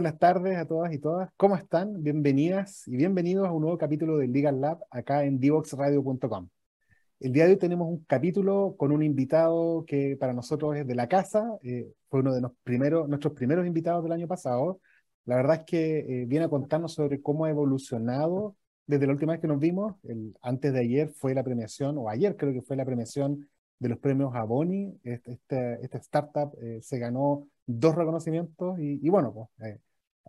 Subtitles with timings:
[0.00, 1.28] Buenas tardes a todas y todas.
[1.36, 2.02] ¿Cómo están?
[2.02, 6.48] Bienvenidas y bienvenidos a un nuevo capítulo del Legal Lab acá en divoxradio.com.
[7.20, 10.94] El día de hoy tenemos un capítulo con un invitado que para nosotros es de
[10.94, 11.46] la casa.
[11.62, 14.80] Eh, fue uno de los primeros, nuestros primeros invitados del año pasado.
[15.26, 18.56] La verdad es que eh, viene a contarnos sobre cómo ha evolucionado
[18.86, 19.96] desde la última vez que nos vimos.
[20.04, 23.88] El, antes de ayer fue la premiación, o ayer creo que fue la premiación de
[23.90, 24.98] los premios Aboni.
[25.04, 29.78] Este, este, esta startup eh, se ganó dos reconocimientos y, bueno, pues, eh,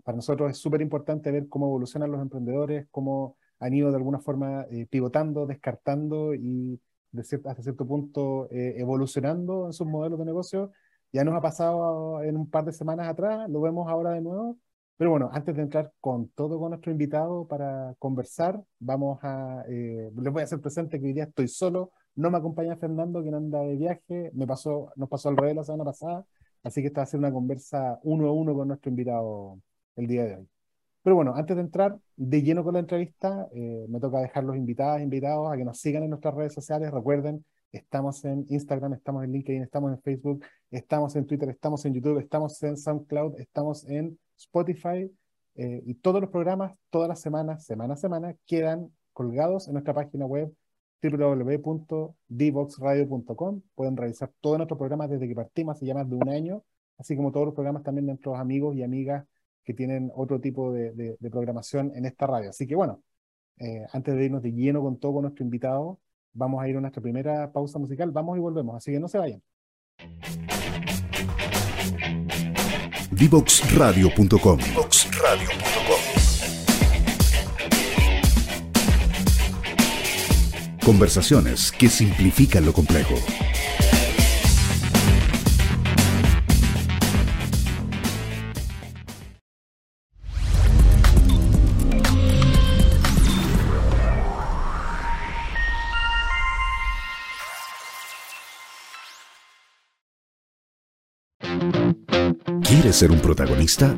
[0.04, 4.20] para nosotros es súper importante ver cómo evolucionan los emprendedores, cómo han ido de alguna
[4.20, 6.80] forma eh, pivotando, descartando y
[7.12, 10.72] de hasta cierto punto evolucionando en sus modelos de negocio.
[11.12, 14.58] Ya nos ha pasado en un par de semanas atrás, lo vemos ahora de nuevo.
[14.96, 20.14] Pero bueno, antes de entrar con todo con nuestro invitado para conversar, vamos a, les
[20.32, 23.62] voy a hacer presente que hoy día estoy solo, no me acompaña Fernando, quien anda
[23.62, 24.32] de viaje.
[24.34, 26.26] Me pasó, nos pasó al revés la semana pasada.
[26.64, 29.60] Así que esta va a ser una conversa uno a uno con nuestro invitado
[29.96, 30.48] el día de hoy.
[31.04, 34.56] Pero bueno, antes de entrar de lleno con la entrevista, eh, me toca dejar los
[34.56, 36.92] invitados, invitados a que nos sigan en nuestras redes sociales.
[36.92, 41.96] Recuerden, estamos en Instagram, estamos en LinkedIn, estamos en Facebook, estamos en Twitter, estamos en
[41.96, 45.12] YouTube, estamos en SoundCloud, estamos en Spotify.
[45.56, 49.96] Eh, y todos los programas, todas las semanas, semana a semana, quedan colgados en nuestra
[49.96, 50.54] página web
[51.02, 53.62] www.dboxradio.com.
[53.74, 56.64] Pueden revisar todos nuestros programas desde que partimos hace ya más de un año,
[57.00, 59.26] así como todos los programas también de nuestros amigos y amigas
[59.64, 62.50] que tienen otro tipo de, programación en esta radio.
[62.50, 63.04] Así que bueno,
[63.60, 66.00] eh, antes de irnos de lleno con todo con nuestro invitado,
[66.34, 68.12] vamos a ir a nuestra primera pausa musical.
[68.12, 69.42] Vamos y volvemos, así que no se vayan.
[73.12, 74.60] Divoxradio.com
[80.84, 83.14] Conversaciones que simplifican lo complejo.
[102.92, 103.96] ¿Quieres ser un protagonista?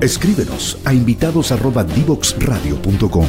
[0.00, 3.26] Escríbenos a invitados@divoxradio.com.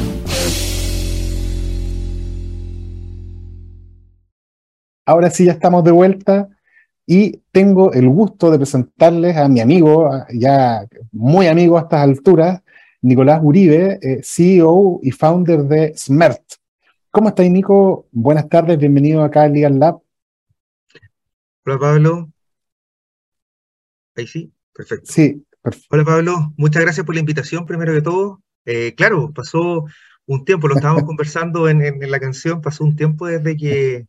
[5.04, 6.48] Ahora sí ya estamos de vuelta
[7.04, 12.62] y tengo el gusto de presentarles a mi amigo, ya muy amigo a estas alturas,
[13.02, 16.42] Nicolás Uribe, eh, CEO y founder de Smert.
[17.10, 18.06] ¿Cómo estás, Nico?
[18.12, 19.98] Buenas tardes, bienvenido acá al Legal Lab.
[21.64, 22.32] Hola, Pablo.
[24.16, 25.12] Ahí sí, perfecto.
[25.12, 25.44] Sí,
[25.90, 28.42] Hola Pablo, muchas gracias por la invitación, primero que todo.
[28.64, 29.84] Eh, claro, pasó
[30.26, 34.06] un tiempo, lo estábamos conversando en, la canción, pasó un tiempo desde que,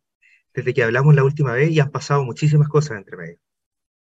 [0.54, 3.36] desde que hablamos la última vez y han pasado muchísimas cosas entre medio.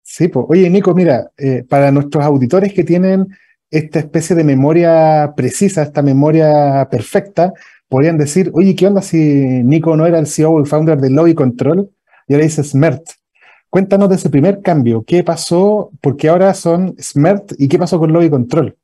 [0.01, 3.27] Sí, pues, oye Nico, mira, eh, para nuestros auditores que tienen
[3.69, 7.51] esta especie de memoria precisa, esta memoria perfecta,
[7.89, 11.35] podrían decir, oye, ¿qué onda si Nico no era el CEO y founder de Lobby
[11.35, 11.89] Control
[12.27, 13.03] y ahora dice Smert?
[13.71, 15.05] Cuéntanos de ese primer cambio.
[15.07, 15.91] ¿Qué pasó?
[16.01, 18.77] ¿Por qué ahora son SMERT y qué pasó con Lobby Control?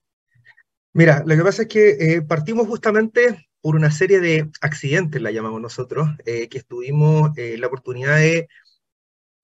[0.94, 5.31] Mira, lo que pasa es que eh, partimos justamente por una serie de accidentes, la
[5.31, 8.48] llamamos nosotros, eh, que estuvimos eh, la oportunidad de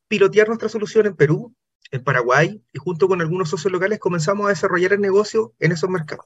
[0.07, 1.53] pilotear nuestra solución en Perú,
[1.91, 5.89] en Paraguay, y junto con algunos socios locales comenzamos a desarrollar el negocio en esos
[5.89, 6.25] mercados.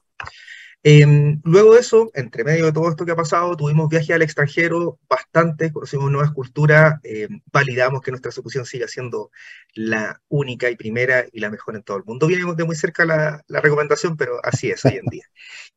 [0.84, 4.22] Em, luego de eso, entre medio de todo esto que ha pasado, tuvimos viajes al
[4.22, 9.30] extranjero bastante, conocimos nuevas culturas, em, validamos que nuestra solución sigue siendo
[9.74, 12.26] la única y primera y la mejor en todo el mundo.
[12.28, 15.24] Viene de muy cerca la, recomendación, pero así es hoy en día.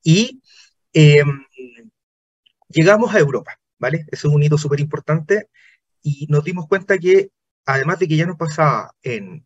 [0.03, 0.41] Y
[0.93, 1.45] em,
[2.69, 4.05] llegamos a Europa, ¿vale?
[4.11, 5.49] Eso es un hito súper importante
[6.01, 7.31] y nos dimos cuenta que,
[7.65, 9.45] además de que ya nos pasaba en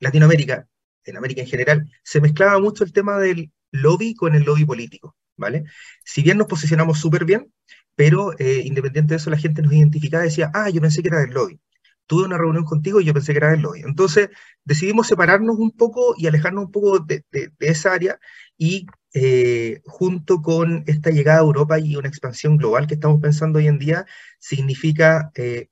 [0.00, 0.68] Latinoamérica,
[1.04, 5.16] en América en general, se mezclaba mucho el tema del lobby con el lobby político,
[5.36, 5.64] ¿vale?
[6.04, 7.52] Si bien nos posicionamos súper bien,
[7.96, 11.08] pero eh, independiente de eso la gente nos identificaba y decía, ah, yo pensé que
[11.08, 11.60] era del lobby.
[12.06, 13.80] Tuve una reunión contigo y yo pensé que era del lobby.
[13.82, 14.28] Entonces
[14.64, 17.24] decidimos separarnos un poco y alejarnos un poco de,
[17.60, 18.20] esa área
[18.56, 23.58] y eh, junto con esta llegada a Europa y una expansión global que estamos pensando
[23.58, 24.06] hoy en día,
[24.38, 25.68] significa eh,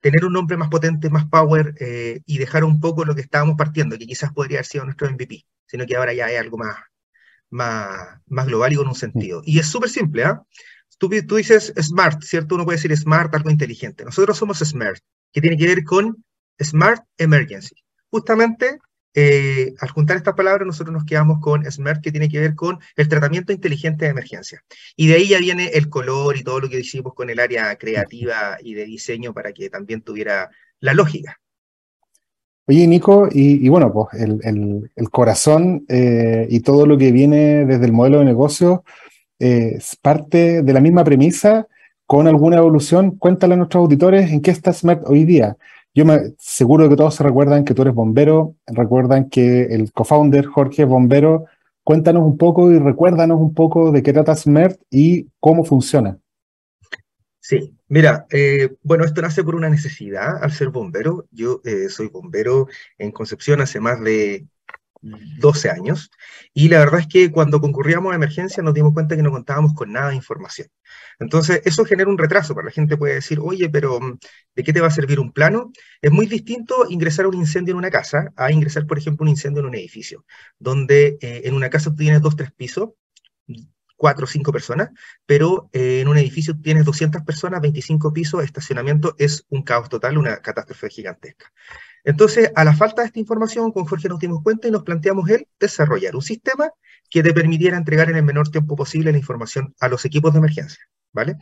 [0.00, 1.74] tener un nombre más potente, más power
[2.26, 5.46] y dejar un poco lo que estábamos partiendo, que quizás podría haber sido nuestro MVP,
[5.66, 6.76] sino que ahora ya hay algo más,
[7.50, 9.42] más, más global y con un sentido.
[9.44, 10.42] Y es súper simple, ¿ah?
[10.98, 12.54] Tú, tú, dices smart, ¿cierto?
[12.54, 14.04] Uno puede decir smart, algo inteligente.
[14.04, 14.98] Nosotros somos smart,
[15.32, 16.24] que tiene que ver con
[16.58, 17.76] smart emergency.
[18.08, 18.78] Justamente,
[19.12, 22.78] eh, al juntar estas palabras, nosotros nos quedamos con smart, que tiene que ver con
[22.96, 24.62] el tratamiento inteligente de emergencia.
[24.96, 27.76] Y de ahí ya viene el color y todo lo que hicimos con el área
[27.76, 30.50] creativa y de diseño para que también tuviera
[30.80, 31.40] la lógica.
[32.68, 37.92] Oye, Nico, y, bueno, pues el, corazón eh, y todo lo que viene desde el
[37.92, 38.82] modelo de negocio
[39.38, 41.68] eh, es parte de la misma premisa
[42.06, 43.12] con alguna evolución.
[43.12, 45.56] Cuéntale a nuestros auditores en qué está Smart hoy día.
[45.94, 50.46] Yo me seguro que todos se recuerdan que tú eres bombero, recuerdan que el co-founder
[50.46, 51.44] Jorge es bombero.
[51.84, 56.18] Cuéntanos un poco y recuérdanos un poco de qué trata Smart y cómo funciona.
[57.38, 61.26] Sí, mira, eh, bueno, esto nace por una necesidad al ser bombero.
[61.30, 62.68] Yo eh, soy bombero
[62.98, 64.46] en Concepción hace más de
[65.00, 66.10] 12 años
[66.52, 69.74] y la verdad es que cuando concurríamos a emergencia nos dimos cuenta que no contábamos
[69.74, 70.68] con nada de información.
[71.18, 74.18] Entonces, eso genera un retraso, para la gente puede decir, oye, pero mm,
[74.54, 75.72] ¿de qué te va a servir un plano?
[76.00, 79.30] Es muy distinto ingresar a un incendio en una casa a ingresar, por ejemplo, un
[79.30, 80.24] incendio en un edificio,
[80.58, 82.90] donde eh, en una casa tú tienes dos, tres pisos,
[83.96, 84.90] cuatro o cinco personas,
[85.24, 90.18] pero eh, en un edificio tienes 200 personas, 25 pisos, estacionamiento, es un caos total,
[90.18, 91.52] una catástrofe gigantesca.
[92.04, 95.28] Entonces, a la falta de esta información, con Jorge nos dimos cuenta y nos planteamos
[95.28, 96.70] el desarrollar un sistema
[97.10, 100.38] que te permitiera entregar en el menor tiempo posible la información a los equipos de
[100.38, 100.84] emergencia.
[101.12, 101.36] ¿Vale?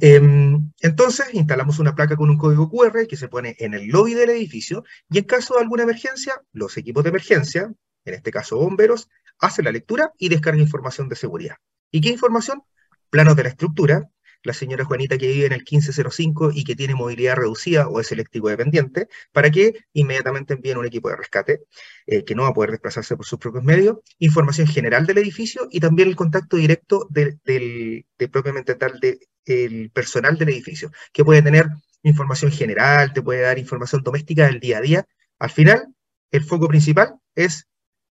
[0.00, 4.14] Em, entonces, instalamos una placa con un código QR que se pone en el lobby
[4.14, 7.70] del edificio y en caso de alguna emergencia, los equipos de emergencia,
[8.04, 9.08] en este caso bomberos,
[9.38, 11.56] hacen la lectura y descargan información de seguridad.
[11.90, 12.62] ¿Y qué información?
[13.10, 14.10] Planos de la estructura,
[14.42, 18.06] la señora Juanita que vive en el 1505 y que tiene movilidad reducida o es
[18.06, 21.60] selectivo dependiente, para que inmediatamente envíen un equipo de rescate
[22.06, 25.68] eh, que no va a poder desplazarse por sus propios medios, información general del edificio
[25.70, 31.42] y también el contacto directo del, de propiamente tal del personal del edificio, que puede
[31.42, 31.66] tener
[32.02, 35.06] información general, te puede dar información doméstica del día a día.
[35.38, 35.94] Al final,
[36.30, 37.66] el foco principal es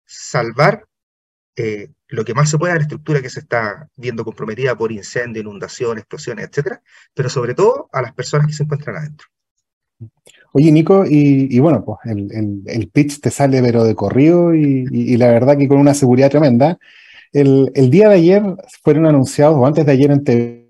[0.05, 0.88] salvar
[1.59, 4.93] eh, lo que más se puede a la estructura que se está viendo comprometida por
[4.93, 6.81] incendio, inundación, explosiones, etcétera,
[7.13, 9.27] pero sobre todo a las personas que se encuentran adentro.
[10.53, 15.59] Oye, Nico, y, bueno, pues el, pitch te sale pero de corrido y, la verdad
[15.59, 16.79] que con una seguridad tremenda.
[17.33, 18.43] El, día de ayer
[18.85, 20.69] fueron anunciados, o antes de ayer en TV,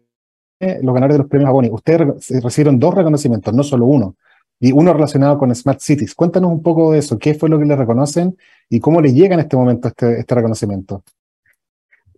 [0.82, 1.68] los ganadores de los premios Aboni.
[1.70, 4.16] Ustedes recibieron dos reconocimientos, no solo uno,
[4.60, 6.14] y uno relacionado con Smart Cities.
[6.14, 8.36] Cuéntanos un poco de eso, qué fue lo que le reconocen
[8.68, 11.04] y cómo les llega en este momento este, este reconocimiento.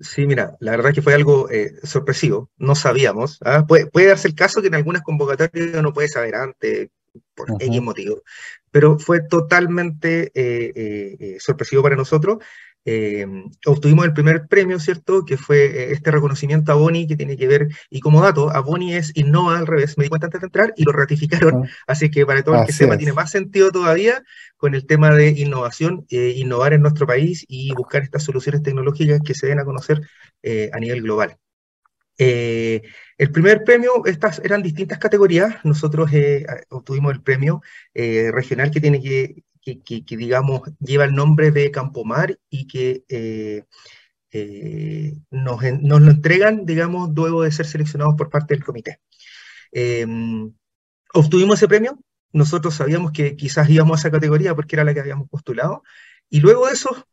[0.00, 3.38] Sí, mira, la verdad es que fue algo eh, sorpresivo, no sabíamos.
[3.44, 3.66] ¿ah?
[3.66, 6.88] Puede, darse el caso que en algunas convocatorias uno puede saber antes,
[7.34, 8.22] por X motivo,
[8.70, 12.38] pero fue totalmente eh, eh, sorpresivo para nosotros
[12.84, 13.26] eh,
[13.66, 15.24] obtuvimos el primer premio, ¿cierto?
[15.24, 18.60] Que fue eh, este reconocimiento a Boni que tiene que ver, y como dato, a
[18.60, 21.68] Boni es Innova al revés, me di cuenta antes de entrar y lo ratificaron, ah.
[21.86, 24.22] así que para todo el que sepa, tiene más sentido todavía
[24.56, 29.20] con el tema de innovación, eh, innovar en nuestro país y buscar estas soluciones tecnológicas
[29.24, 30.00] que se den a conocer
[30.72, 31.36] a nivel global.
[32.16, 35.56] el primer premio, estas eran distintas categorías.
[35.64, 36.10] Nosotros
[36.68, 37.62] obtuvimos el premio
[37.94, 43.64] regional que tiene que que, digamos, lleva el nombre de Campomar y que eh,
[44.32, 49.00] eh, nos, nos, lo entregan, digamos, luego de ser seleccionados por parte del comité.
[49.72, 50.52] Em,
[51.14, 51.98] obtuvimos ese premio,
[52.32, 55.82] nosotros sabíamos que quizás íbamos a esa categoría porque era la que habíamos postulado,
[56.28, 57.06] y luego de eso,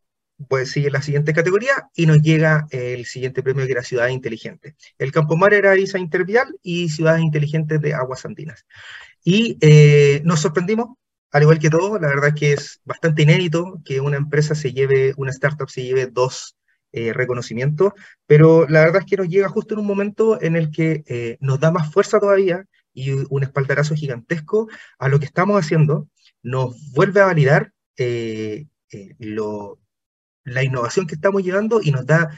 [0.48, 4.76] pues sigue la siguiente categoría y nos llega el siguiente premio que era Ciudades Inteligentes.
[5.00, 8.66] El Campomar era ISA Intervial y Ciudades Inteligentes de Aguas Andinas.
[9.24, 10.90] Y eh, nos sorprendimos
[11.32, 14.74] al igual que todo, la verdad es que es bastante inédito que una empresa se
[14.74, 16.58] lleve, una startup se lleve dos
[16.94, 17.94] eh, reconocimientos,
[18.26, 21.38] pero la verdad es que nos llega justo en un momento en el que eh,
[21.42, 24.68] nos da más fuerza todavía y un espaldarazo gigantesco
[24.98, 26.10] a lo que estamos haciendo,
[26.42, 28.68] nos vuelve a validar eh,
[30.46, 32.30] la innovación que estamos llevando y nos da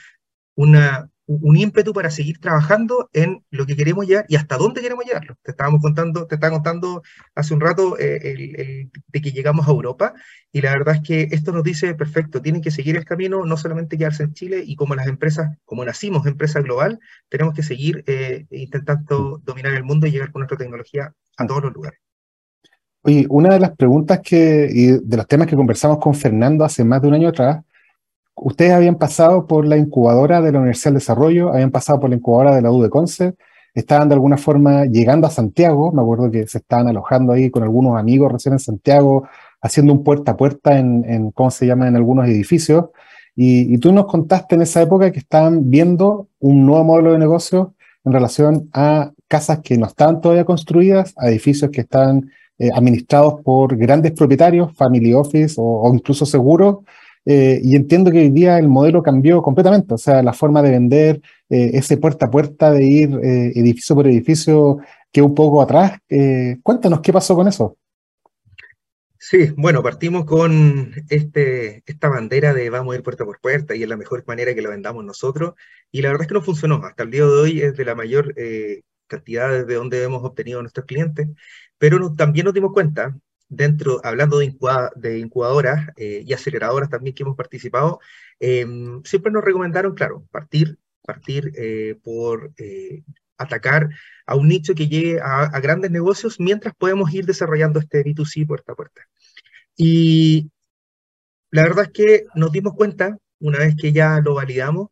[0.55, 5.05] una, un ímpetu para seguir trabajando en lo que queremos llegar y hasta dónde queremos
[5.05, 5.35] llegarlo.
[5.43, 7.03] Te estábamos contando, te estaba contando
[7.35, 10.15] hace un rato eh, de que llegamos a Europa
[10.51, 13.57] y la verdad es que esto nos dice, perfecto, tienen que seguir el camino, no
[13.57, 18.03] solamente quedarse en Chile y como las empresas, como nacimos empresa global, tenemos que seguir
[18.07, 21.99] eh, intentando dominar el mundo y llegar con nuestra tecnología a todos los lugares.
[23.03, 26.83] Oye, una de las preguntas que, y de los temas que conversamos con Fernando hace
[26.83, 27.63] más de un año atrás,
[28.41, 32.15] ustedes habían pasado por la incubadora de la Universidad del Desarrollo, habían pasado por la
[32.15, 33.35] incubadora de la U de Conce,
[33.73, 37.63] estaban de alguna forma llegando a Santiago, me acuerdo que se estaban alojando ahí con
[37.63, 39.27] algunos amigos recién en Santiago,
[39.61, 42.85] haciendo un puerta a puerta en, ¿cómo se llama?, en algunos edificios.
[43.35, 47.73] Y, tú nos contaste en esa época que estaban viendo un nuevo modelo de negocio
[48.03, 53.41] en relación a casas que no estaban todavía construidas, a edificios que estaban eh, administrados
[53.43, 56.79] por grandes propietarios, family office o, o incluso seguros,
[57.31, 60.71] eh, y entiendo que hoy día el modelo cambió completamente, o sea, la forma de
[60.71, 64.79] vender, eh, ese puerta a puerta de ir eh, edificio por edificio,
[65.11, 65.99] que un poco atrás.
[66.63, 67.77] cuéntanos qué pasó con eso.
[69.19, 73.83] Sí, bueno, partimos con este, esta bandera de vamos a ir puerta por puerta y
[73.83, 75.53] es la mejor manera que lo vendamos nosotros.
[75.91, 76.83] Y la verdad es que no funcionó.
[76.83, 78.33] Hasta el día de hoy es de la mayor
[79.05, 81.27] cantidad de donde hemos obtenido nuestros clientes,
[81.77, 83.15] pero también nos dimos cuenta,
[83.49, 84.55] dentro, hablando de,
[84.95, 87.99] de incubadoras eh, y aceleradoras también que hemos participado,
[88.39, 92.53] em, siempre nos recomendaron, claro, partir, partir eh, por
[93.39, 93.89] atacar
[94.27, 98.73] a un nicho que llegue a, grandes negocios mientras podemos ir desarrollando este B2C puerta
[98.73, 99.01] a puerta.
[99.75, 100.51] Y
[101.49, 104.89] la verdad es que nos dimos cuenta, una vez que ya lo validamos,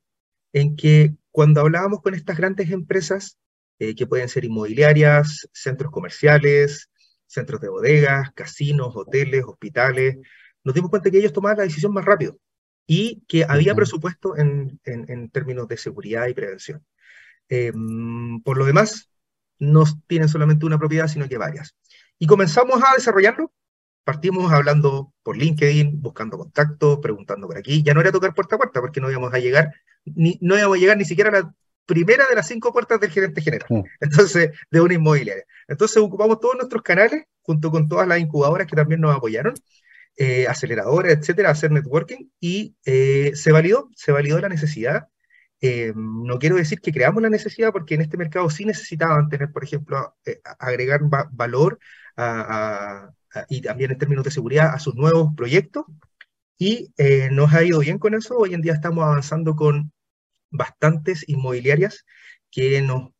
[0.53, 3.37] en que cuando hablábamos con estas grandes empresas,
[3.79, 6.89] eh, que pueden ser inmobiliarias, centros comerciales,
[7.27, 10.17] centros de bodegas, casinos, hoteles, hospitales,
[10.63, 12.37] nos dimos cuenta que ellos tomaban la decisión más rápido
[12.87, 16.83] y que había presupuesto en, en términos de seguridad y prevención.
[17.49, 19.09] Em, por lo demás,
[19.59, 21.75] no tienen solamente una propiedad, sino que varias.
[22.19, 23.51] Y comenzamos a desarrollarlo.
[24.03, 27.83] Partimos hablando por LinkedIn, buscando contactos, preguntando por aquí.
[27.83, 29.73] Ya no era tocar puerta a puerta, porque no íbamos a llegar,
[30.05, 31.55] ni, no íbamos a llegar ni siquiera a la
[31.87, 33.67] primera de las cinco puertas del gerente general.
[33.99, 35.45] Entonces, de una inmobiliaria.
[35.67, 39.55] Entonces, ocupamos todos nuestros canales, junto con todas las incubadoras que también nos apoyaron,
[40.17, 45.07] eh, aceleradoras, etcétera, hacer networking, y eh, se validó, se validó la necesidad
[45.59, 49.51] eh, no quiero decir que creamos la necesidad, porque en este mercado sí necesitaban tener,
[49.51, 51.01] por ejemplo, eh, agregar
[51.31, 51.79] valor
[53.49, 55.85] y también en términos de seguridad a sus nuevos proyectos.
[56.59, 58.35] Y eh, nos ha ido bien con eso.
[58.37, 59.91] Hoy en día estamos avanzando con
[60.49, 62.05] bastantes inmobiliarias
[62.49, 63.11] que nos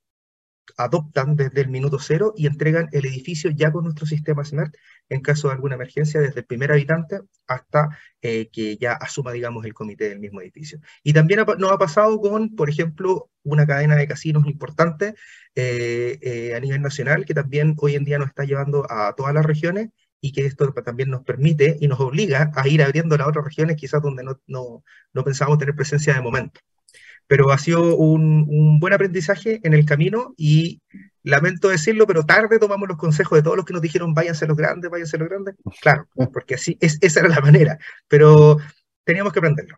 [0.76, 4.76] adoptan desde el minuto cero y entregan el edificio ya con nuestro sistema SMART
[5.10, 9.66] en caso de alguna emergencia, desde el primer habitante hasta eh, que ya asuma, digamos,
[9.66, 10.80] el comité del mismo edificio.
[11.04, 15.16] Y también nos ha pasado con, por ejemplo, una cadena de casinos importante
[15.56, 19.34] eh, eh, a nivel nacional, que también hoy en día nos está llevando a todas
[19.34, 23.28] las regiones y que esto también nos permite y nos obliga a ir abriendo las
[23.28, 26.60] otras regiones, quizás donde no, no, no pensábamos tener presencia de momento
[27.28, 30.82] pero ha sido un, buen aprendizaje en el camino y
[31.24, 34.58] lamento decirlo, pero tarde tomamos los consejos de todos los que nos dijeron váyanse los
[34.58, 35.56] grandes, váyanse los grandes.
[35.82, 38.58] Claro, porque así es, esa era la manera, pero
[39.04, 39.78] teníamos que aprenderlo.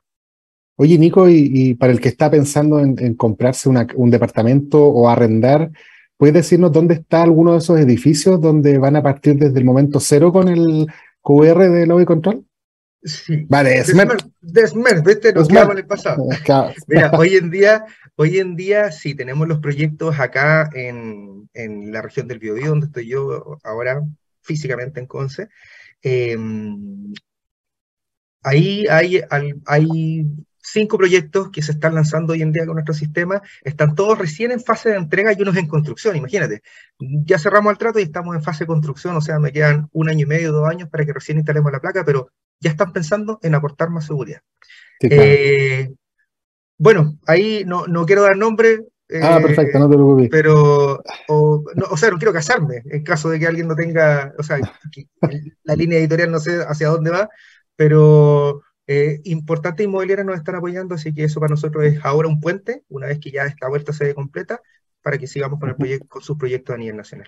[0.76, 5.72] Oye, Nico, y, para el que está pensando en, comprarse un departamento o arrendar,
[6.16, 10.00] ¿puedes decirnos dónde está alguno de esos edificios donde van a partir desde el momento
[10.00, 10.88] cero con el
[11.22, 12.46] QR de lobby control?
[13.04, 13.46] Sí.
[13.48, 13.84] Vale,
[14.42, 15.04] Desmer.
[15.04, 15.34] ¿viste?
[15.34, 16.28] Nos quedamos en el pasado.
[16.88, 22.02] Mira, hoy en día, hoy en día sí tenemos los proyectos acá en, en la
[22.02, 24.02] región del Biobío, donde estoy yo ahora
[24.42, 25.50] físicamente en Conce.
[26.02, 27.14] Em,
[28.44, 29.22] ahí hay,
[29.66, 30.26] hay
[30.72, 33.42] cinco proyectos que se están lanzando hoy en día con nuestro sistema.
[33.64, 36.16] Están todos recién en fase de entrega y unos en construcción.
[36.16, 36.62] Imagínate,
[37.00, 40.10] ya cerramos el trato y estamos en fase de construcción, o sea, me quedan un
[40.10, 43.40] año y medio, dos años para que recién instalemos la placa, pero ya están pensando
[43.42, 44.42] en aportar más seguridad.
[45.02, 45.90] Eh,
[46.78, 48.86] bueno, ahí no, no, quiero dar nombre.
[49.22, 50.30] ah, perfecto, no te preocupes.
[50.30, 54.44] Pero, o, o, sea, no quiero casarme en caso de que alguien no tenga, o
[54.44, 54.60] sea,
[55.64, 57.30] la línea editorial no sé hacia dónde va,
[57.76, 58.62] pero
[58.92, 62.82] eh, importantes inmobiliarias nos están apoyando, así que eso para nosotros es ahora un puente,
[62.90, 64.62] una vez que ya esta vuelta se completa,
[65.04, 67.28] para que sigamos con, el proyecto, con sus proyectos a nivel nacional.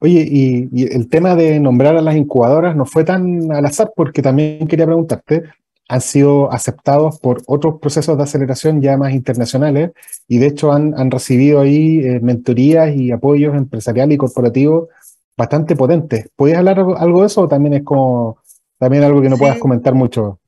[0.00, 4.22] Oye, y, el tema de nombrar a las incubadoras no fue tan al azar, porque
[4.22, 5.44] también quería preguntarte,
[5.88, 9.92] han sido aceptados por otros procesos de aceleración ya más internacionales
[10.26, 14.88] y de hecho han, han recibido ahí eh, mentorías y apoyos empresariales y corporativos
[15.36, 16.28] bastante potentes.
[16.34, 18.38] ¿Puedes hablar algo de eso o también es como
[18.78, 20.40] también algo que no puedas comentar mucho?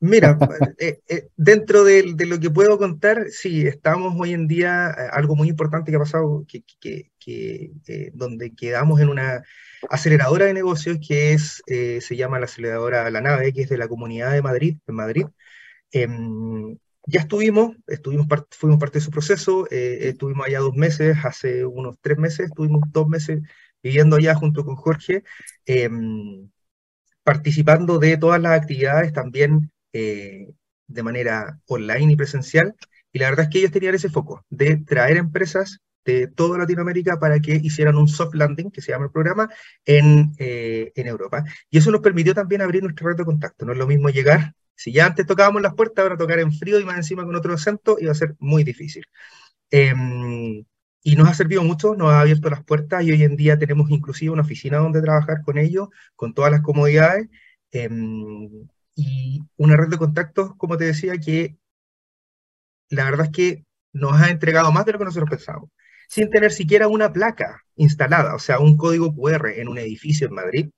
[0.00, 0.38] Mira,
[0.78, 5.34] eh, eh, dentro de, lo que puedo contar, sí, estamos hoy en día, eh, algo
[5.36, 6.62] muy importante que ha pasado, que,
[8.14, 9.42] donde quedamos en una
[9.90, 13.88] aceleradora de negocios que es, se llama la aceleradora La Nave, que es de la
[13.88, 15.26] Comunidad de Madrid, en Madrid.
[15.92, 21.96] Em, ya estuvimos, estuvimos fuimos parte de su proceso, estuvimos allá dos meses, hace unos
[22.00, 23.42] tres meses, estuvimos dos meses
[23.82, 25.22] viviendo allá junto con Jorge
[25.66, 26.50] em,
[27.24, 30.48] participando de todas las actividades, también eh,
[30.86, 32.74] de manera online y presencial.
[33.12, 37.18] Y la verdad es que ellos tenían ese foco de traer empresas de toda Latinoamérica
[37.18, 39.48] para que hicieran un soft landing, que se llama el programa,
[39.84, 41.44] en, eh, en Europa.
[41.70, 43.64] Y eso nos permitió también abrir nuestro red de contacto.
[43.64, 46.78] No es lo mismo llegar, si ya antes tocábamos las puertas, ahora tocar en frío
[46.78, 49.04] y más encima con otro acento iba a ser muy difícil.
[49.70, 50.64] Em,
[51.02, 53.90] y nos ha servido mucho, nos ha abierto las puertas y hoy en día tenemos
[53.90, 57.28] inclusive una oficina donde trabajar con ellos, con todas las comodidades.
[57.70, 61.56] Em, y una red de contactos, como te decía, que
[62.88, 65.70] la verdad es que nos ha entregado más de lo que nosotros pensábamos,
[66.08, 70.34] sin tener siquiera una placa instalada, o sea, un código QR en un edificio en
[70.34, 70.70] Madrid.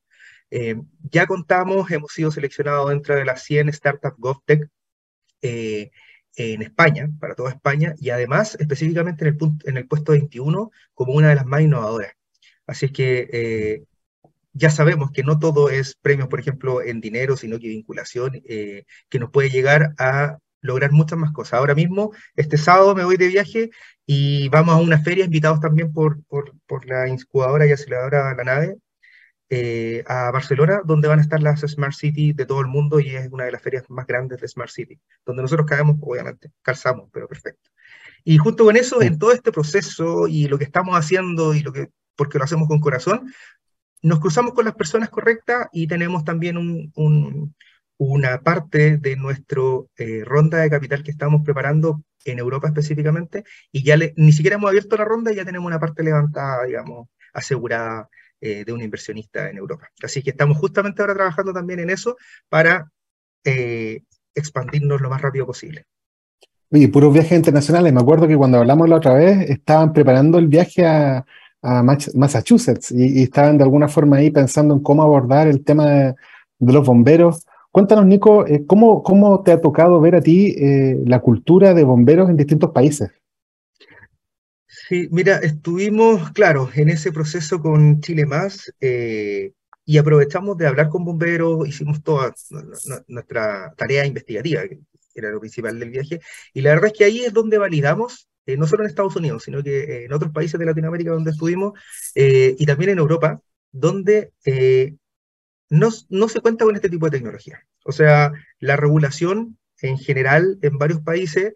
[1.11, 4.69] ya contamos, hemos sido seleccionados dentro de las 100 startups GovTech
[6.39, 10.71] en España, para toda España, y además específicamente en el, punto, en el puesto 21
[10.95, 12.13] como una de las más innovadoras.
[12.67, 13.85] Así que eh,
[14.59, 18.85] ya sabemos que no todo es premios, por ejemplo, en dinero, sino que vinculación, eh,
[19.09, 21.55] que nos puede llegar a lograr muchas más cosas.
[21.55, 23.71] Ahora mismo, este sábado me voy de viaje
[24.07, 28.45] y vamos a una feria, invitados también por, por, por la incubadora y aceleradora La
[28.45, 28.77] Nave,
[29.51, 33.17] eh, a Barcelona, donde van a estar las Smart City de todo el mundo y
[33.17, 37.09] es una de las ferias más grandes de Smart City, donde nosotros caemos, obviamente, calzamos,
[37.13, 37.71] pero perfecto.
[38.25, 41.73] Y junto con eso, en todo este proceso y lo que estamos haciendo y lo
[41.73, 43.33] que, porque lo hacemos con corazón,
[44.03, 47.55] nos cruzamos con las personas correctas y tenemos también un,
[47.99, 53.83] una parte de nuestro eh, ronda de capital que estamos preparando en Europa específicamente, y
[53.83, 58.09] ya ni siquiera hemos abierto la ronda y ya tenemos una parte levantada, digamos, asegurada
[58.41, 59.89] eh, de un inversionista en Europa.
[60.03, 62.17] Así que estamos justamente ahora trabajando también en eso
[62.49, 62.91] para
[63.45, 64.03] eh,
[64.35, 65.87] expandirnos lo más rápido posible.
[66.71, 67.93] Oye, puros viajes internacionales.
[67.93, 71.25] Me acuerdo que cuando hablamos la otra vez estaban preparando el viaje a,
[71.63, 76.15] Massachusetts y, estaban de alguna forma ahí pensando en cómo abordar el tema de,
[76.61, 77.47] los bomberos.
[77.71, 80.57] Cuéntanos, Nico, eh, ¿cómo, ¿cómo, te ha tocado ver a ti
[81.05, 83.11] la cultura de bomberos en distintos países?
[84.89, 89.53] Sí, mira, estuvimos, claro, en ese proceso con Chile Más eh,
[89.85, 92.35] y aprovechamos de hablar con bomberos, hicimos toda
[93.07, 94.81] nuestra tarea investigativa, que
[95.15, 96.21] era lo principal del viaje,
[96.55, 99.43] y la verdad es que ahí es donde validamos, eh, no solo en Estados Unidos,
[99.45, 101.79] sino que en otros países de Latinoamérica donde estuvimos,
[102.15, 104.33] eh, y también en Europa, donde
[105.69, 107.63] no, no se cuenta con este tipo de tecnología.
[107.85, 111.53] O sea, la regulación en general en varios países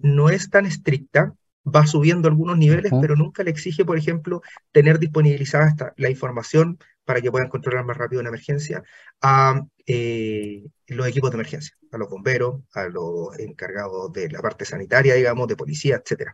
[0.00, 1.34] no es tan estricta,
[1.64, 4.40] va subiendo algunos niveles, pero nunca le exige, por ejemplo,
[4.72, 8.82] tener disponibilizada la información para que puedan controlar más rápido una emergencia
[9.20, 14.64] a eh, los equipos de emergencia, a los bomberos, a los encargados de la parte
[14.64, 16.30] sanitaria, digamos, de policía, etc.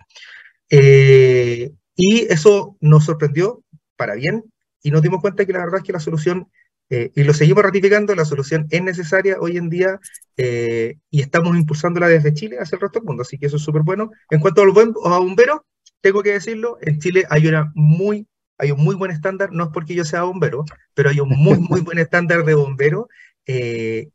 [0.68, 3.62] Eh, y eso nos sorprendió
[3.96, 4.44] para bien
[4.83, 6.48] y nos dimos cuenta que la verdad es que la solución
[6.92, 10.00] eh, y lo seguimos ratificando, la solución es necesaria hoy en día
[10.37, 13.62] eh, y estamos impulsándola desde Chile hacia el resto del mundo, así que eso es
[13.62, 14.11] súper bueno.
[14.28, 15.61] En cuanto a los bomberos,
[16.00, 18.26] tengo que decirlo, en Chile hay, una muy,
[18.61, 21.59] hay un muy buen estándar, no es porque yo sea bombero, pero hay un muy,
[21.59, 23.09] muy buen estándar de bombero
[23.46, 24.11] eh,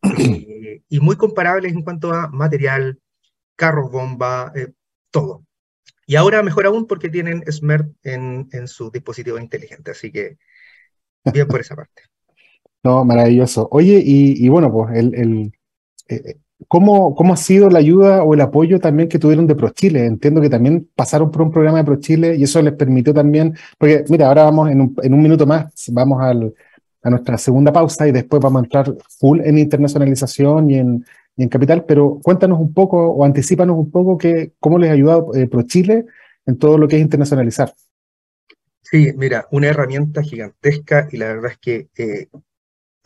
[0.90, 3.00] y muy comparables en cuanto a material,
[3.56, 4.54] carros bomba,
[5.12, 5.46] todo.
[6.08, 10.38] Y ahora mejor aún porque tienen SMERT en, en su dispositivo inteligente, así que
[11.34, 12.04] bien por esa parte.
[12.86, 13.68] No, maravilloso.
[13.72, 15.52] Oye, y, bueno, pues, el,
[16.08, 16.36] eh, eh,
[16.68, 20.06] ¿cómo, ¿cómo, ha sido la ayuda o el apoyo también que tuvieron de ProChile?
[20.06, 24.04] Entiendo que también pasaron por un programa de ProChile y eso les permitió también, porque
[24.10, 26.34] mira, ahora vamos en un, en un minuto más, vamos a
[27.10, 31.06] nuestra segunda pausa y después vamos a entrar full en internacionalización y en,
[31.38, 35.34] en capital, pero cuéntanos un poco o anticipanos un poco que, cómo les ha ayudado
[35.36, 36.06] eh, ProChile
[36.46, 37.74] en todo lo que es internacionalizar.
[38.82, 42.30] Sí, mira, una herramienta gigantesca y la verdad es que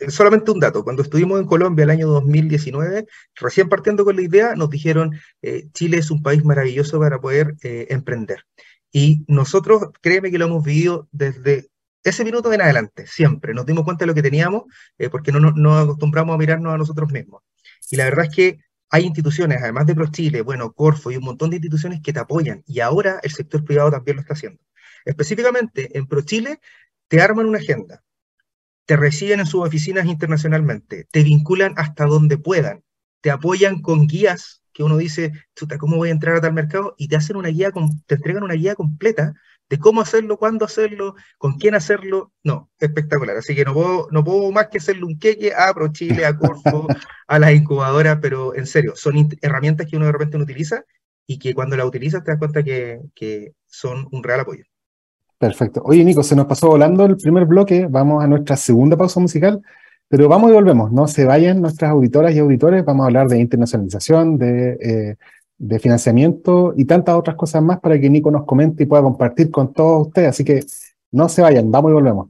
[0.08, 4.54] solamente un dato, cuando estuvimos en Colombia el año 2019, recién partiendo con la idea,
[4.54, 8.46] nos dijeron, eh, Chile es un país maravilloso para poder eh, emprender.
[8.92, 11.68] Y nosotros, créeme que lo hemos vivido desde
[12.02, 13.54] ese minuto en adelante, siempre.
[13.54, 14.64] Nos dimos cuenta de lo que teníamos,
[14.98, 17.42] eh, porque no nos acostumbramos a mirarnos a nosotros mismos.
[17.90, 18.58] Y la verdad es que
[18.90, 22.62] hay instituciones, además de ProChile, bueno, Corfo y un montón de instituciones que te apoyan.
[22.66, 24.60] Y ahora el sector privado también lo está haciendo.
[25.04, 26.60] Específicamente en ProChile
[27.08, 28.02] te arman una agenda
[28.90, 32.82] te reciben en sus oficinas internacionalmente, te vinculan hasta donde puedan,
[33.20, 36.96] te apoyan con guías que uno dice, chuta, ¿cómo voy a entrar a tal mercado?
[36.98, 37.70] Y te hacen una guía,
[38.06, 39.32] te entregan una guía completa
[39.68, 42.32] de cómo hacerlo, cuándo hacerlo, con quién hacerlo.
[42.42, 43.36] No, espectacular.
[43.36, 46.88] Así que no puedo, no puedo más que hacerle un queque a ProChile, a Corfo,
[47.28, 50.82] a las incubadoras, pero en serio, son herramientas que uno de repente no utiliza
[51.28, 54.64] y que cuando las utilizas te das cuenta que, que son un real apoyo.
[55.40, 55.82] Perfecto.
[55.86, 57.86] Oye, Nico, se nos pasó volando el primer bloque.
[57.88, 59.62] Vamos a nuestra segunda pausa musical,
[60.06, 60.92] pero vamos y volvemos.
[60.92, 62.84] No se vayan nuestras auditoras y auditores.
[62.84, 65.16] Vamos a hablar de internacionalización, de, eh,
[65.78, 69.72] financiamiento y tantas otras cosas más para que Nico nos comente y pueda compartir con
[69.72, 70.28] todos ustedes.
[70.28, 70.62] Así que
[71.12, 72.28] no se vayan, vamos y volvemos.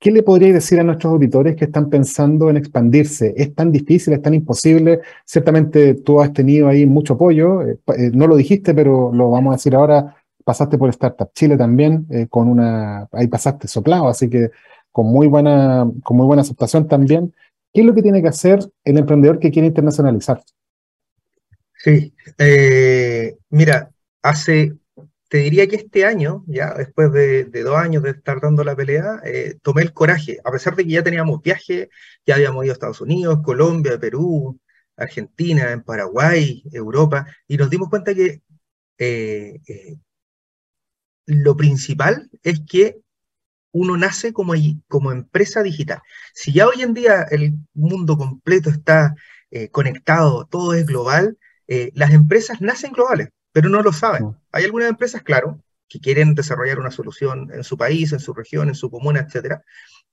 [0.00, 3.34] ¿Qué le podríais decir a nuestros auditores que están pensando en expandirse?
[3.36, 5.00] ¿Es tan difícil, es tan imposible?
[5.24, 9.52] Ciertamente tú has tenido ahí mucho apoyo, eh, eh, no lo dijiste, pero lo vamos
[9.52, 14.50] a decir ahora, pasaste por Startup Chile también, con una, ahí pasaste soplado, así que
[14.90, 17.34] con muy buena, con muy buena aceptación también.
[17.72, 20.42] ¿Qué es lo que tiene que hacer el emprendedor que quiere internacionalizar?
[21.82, 23.90] Sí, eh, mira,
[24.22, 24.74] hace,
[25.30, 29.20] te diría que este año, ya después de, dos años de estar dando la pelea,
[29.24, 31.90] eh, tomé el coraje, a pesar de que ya teníamos viaje,
[32.26, 34.60] ya habíamos ido a Estados Unidos, Colombia, Perú,
[34.96, 38.42] Argentina, en Paraguay, Europa, y nos dimos cuenta que
[38.98, 39.60] eh,
[41.26, 43.00] lo principal es que
[43.72, 44.54] uno nace como,
[45.12, 46.02] empresa digital.
[46.34, 49.14] Si ya hoy en día el mundo completo está
[49.50, 51.38] eh, conectado, todo es global,
[51.68, 54.36] eh, las empresas nacen globales, pero no lo saben.
[54.52, 58.68] Hay algunas empresas, claro, que quieren desarrollar una solución en su país, en su región,
[58.68, 59.62] en su comuna, etcétera,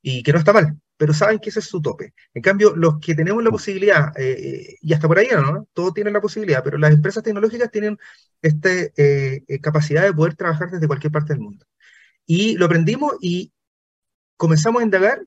[0.01, 2.13] y que no está mal, pero saben que ese es su tope.
[2.33, 5.67] En cambio, los que tenemos la posibilidad, eh, y hasta por ahí, ¿no?
[5.73, 7.97] Todos tienen la posibilidad, pero las empresas tecnológicas tienen
[8.41, 8.69] esta
[9.61, 11.65] capacidad de poder trabajar desde cualquier parte del mundo.
[12.25, 13.53] Y lo aprendimos y
[14.37, 15.25] comenzamos a indagar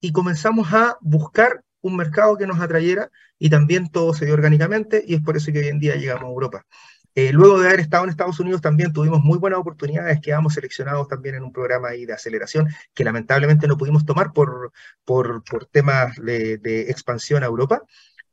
[0.00, 5.04] y comenzamos a buscar un mercado que nos atrayera y también todo se dio orgánicamente
[5.06, 6.66] y es por eso que hoy en día llegamos a Europa.
[7.14, 11.08] Eh, luego de haber estado en Estados Unidos también tuvimos muy buenas oportunidades, quedamos seleccionados
[11.08, 14.72] también en un programa ahí de aceleración que lamentablemente no pudimos tomar por,
[15.04, 17.82] por, por temas de, expansión a Europa,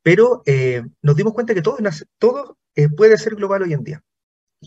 [0.02, 1.78] pero eh, nos dimos cuenta que todo,
[2.17, 4.04] todo eh, puede ser global hoy en día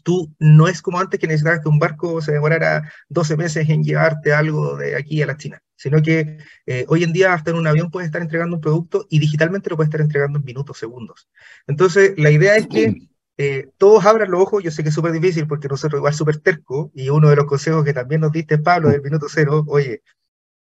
[0.02, 3.84] tú no es como antes que necesitabas que un barco se demorara 12 meses en
[3.84, 7.58] llevarte algo de aquí a la China, sino que eh, hoy en día hasta en
[7.58, 10.78] un avión puedes estar entregando un producto y digitalmente lo puedes estar entregando en minutos,
[10.78, 11.28] segundos.
[11.66, 15.12] Entonces, la idea es que eh, todos abran los ojos, yo sé que es súper
[15.12, 18.58] difícil porque nosotros igual súper terco, y uno de los consejos que también nos diste,
[18.58, 20.02] Pablo, del minuto cero, oye,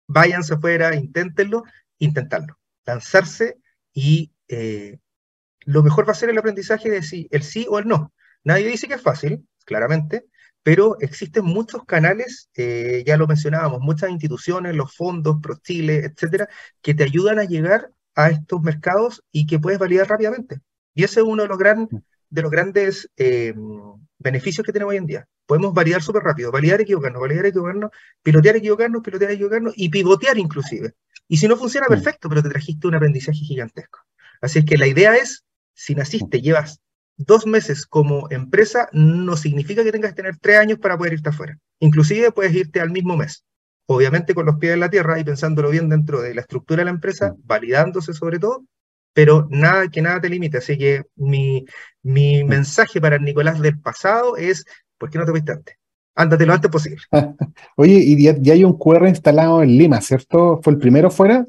[0.06, 1.64] váyanse afuera, inténtenlo,
[1.98, 3.58] intentarlo, lanzarse
[3.92, 4.98] y eh,
[5.61, 8.12] lo mejor va a ser el aprendizaje de si, el sí o el no.
[8.44, 10.26] Nadie dice que es fácil, claramente,
[10.62, 16.48] pero existen muchos canales, eh, ya lo mencionábamos, muchas instituciones, los fondos, ProChile, etcétera,
[16.80, 20.61] que te ayudan a llegar a estos mercados y que puedes validar rápidamente.
[20.94, 21.88] Y ese es uno de los, gran,
[22.32, 23.54] de los grandes eh,
[24.18, 25.28] beneficios que tenemos hoy en día.
[25.44, 27.90] Podemos validar súper rápido, validar, equivocarnos, validar, equivocarnos,
[28.22, 30.94] pilotear, equivocarnos, pilotear, equivocarnos y pivotear inclusive.
[31.28, 33.98] Y si no funciona, perfecto, pero te trajiste un aprendizaje gigantesco.
[34.40, 36.80] Así es que la idea es, si naciste, llevas
[37.18, 41.28] dos meses como empresa no significa que tengas que tener tres años para poder irte
[41.28, 41.58] afuera.
[41.80, 43.44] Inclusive puedes irte al mismo mes.
[43.86, 46.86] Obviamente con los pies en la tierra y pensándolo bien dentro de la estructura de
[46.86, 48.64] la empresa, validándose sobre todo,
[49.12, 50.59] pero nada que nada te limite.
[50.59, 51.64] Así que mi,
[52.03, 54.64] mi mensaje para el Nicolás del pasado es,
[54.98, 55.77] ¿por qué no te fuiste antes?
[56.14, 57.03] Ándate lo antes posible.
[57.77, 60.61] Oye, y ya, hay un QR instalado en Lima, ¿cierto?
[60.62, 61.46] ¿Fue el primero fuera?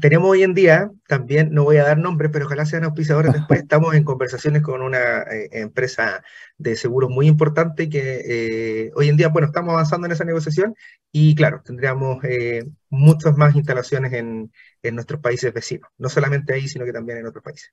[0.00, 3.60] Tenemos hoy en día, también no voy a dar nombres, pero ojalá sean auspiciadores después,
[3.62, 6.22] estamos en conversaciones con una eh, empresa
[6.58, 10.74] de seguros muy importante que eh, hoy en día, bueno, estamos avanzando en esa negociación
[11.12, 14.50] y claro, tendríamos eh, muchas más instalaciones en,
[14.82, 17.72] en, nuestros países vecinos, no solamente ahí, sino que también en otros países.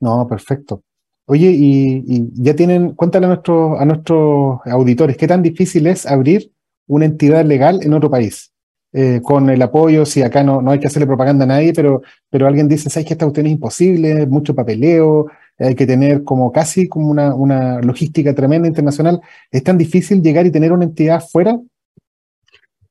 [0.00, 0.84] No, perfecto.
[1.24, 6.06] Oye, y, y ya tienen, cuéntale a, nuestros a nuestros auditores, ¿qué tan difícil es
[6.06, 6.52] abrir
[6.86, 8.52] una entidad legal en otro país?
[8.98, 12.00] Eh, con el apoyo, si acá no, no hay que hacerle propaganda a nadie, pero,
[12.30, 14.26] pero alguien dice, ¿sabes que esta cuestión es imposible?
[14.26, 15.26] Mucho papeleo,
[15.58, 19.20] hay que tener como casi como una, una logística tremenda internacional.
[19.50, 21.60] ¿Es tan difícil llegar y tener una entidad fuera?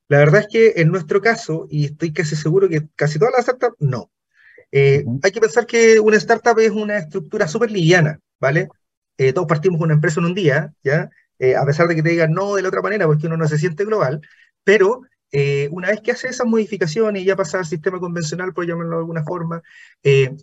[0.08, 3.46] La verdad es que en nuestro caso, y estoy casi seguro que casi todas las
[3.46, 4.12] startups, no.
[4.72, 8.68] Eh, hay que pensar que una startup es una estructura súper liviana, ¿vale?
[9.18, 11.10] Eh, todos partimos con una empresa en un día, ¿ya?
[11.60, 13.58] a pesar de que te digan no de la otra manera, porque uno no se
[13.58, 14.22] siente global,
[14.64, 15.02] pero
[15.38, 18.96] eh, una vez que hace esas modificaciones y ya pasa al sistema convencional, por llamarlo
[18.96, 19.62] de alguna forma,
[20.02, 20.34] eh,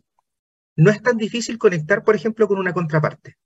[0.77, 3.39] no es tan difícil conectar, por ejemplo, con una contraparte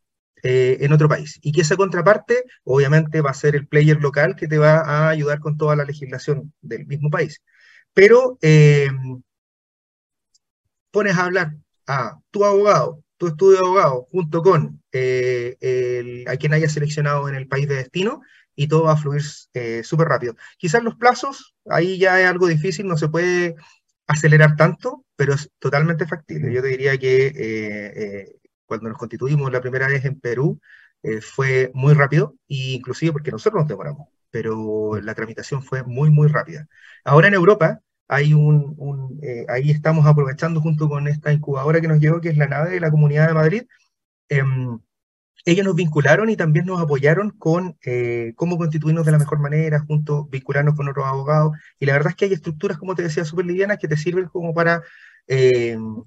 [0.42, 1.38] eh, en otro país.
[1.42, 5.08] Y que esa contraparte, obviamente, va a ser el player local que te va a
[5.08, 7.40] ayudar con toda la legislación del mismo país.
[7.94, 8.38] Pero
[10.90, 11.54] pones a hablar
[11.86, 17.36] a tu abogado, tu estudio de abogado, junto con eh, a quien haya seleccionado en
[17.36, 18.20] el país de destino,
[18.56, 19.22] y todo va a fluir
[19.54, 20.36] eh, súper rápido.
[20.58, 23.56] Quizás los plazos, ahí ya es algo difícil, no se puede
[24.06, 26.52] acelerar tanto, pero es totalmente factible.
[26.52, 28.32] Yo te diría que eh,
[28.66, 30.60] cuando nos constituimos la primera vez en Perú,
[31.22, 36.26] fue muy rápido, e inclusive porque nosotros nos demoramos, pero la tramitación fue muy, muy
[36.26, 36.66] rápida.
[37.04, 42.00] Ahora en Europa, hay un, eh, ahí estamos aprovechando junto con esta incubadora que nos
[42.00, 43.62] llegó, que es la nave de la Comunidad de Madrid.
[45.44, 49.80] Ellos nos vincularon y también nos apoyaron con eh, cómo constituirnos de la mejor manera,
[49.86, 51.52] junto, vincularnos con otros abogados.
[51.78, 54.26] Y la verdad es que hay estructuras, como te decía, súper livianas que te sirven
[54.26, 54.82] como para
[55.26, 56.02] em,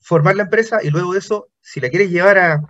[0.00, 2.62] formar la empresa y luego de eso, si la quieres llevar a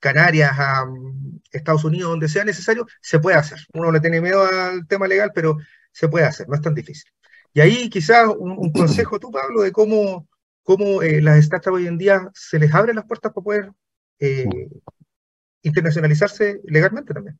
[0.00, 3.58] Canarias, a mm, Estados Unidos, donde sea necesario, se puede hacer.
[3.72, 5.56] Uno le tiene miedo al tema legal, pero
[5.92, 7.10] se puede hacer, no es tan difícil.
[7.54, 10.28] Y ahí quizás un, consejo tú, Pablo, de cómo,
[10.62, 13.72] cómo eh, las startups hoy en día se les abren las puertas para poder
[14.18, 14.48] eh,
[15.62, 17.38] internacionalizarse legalmente también.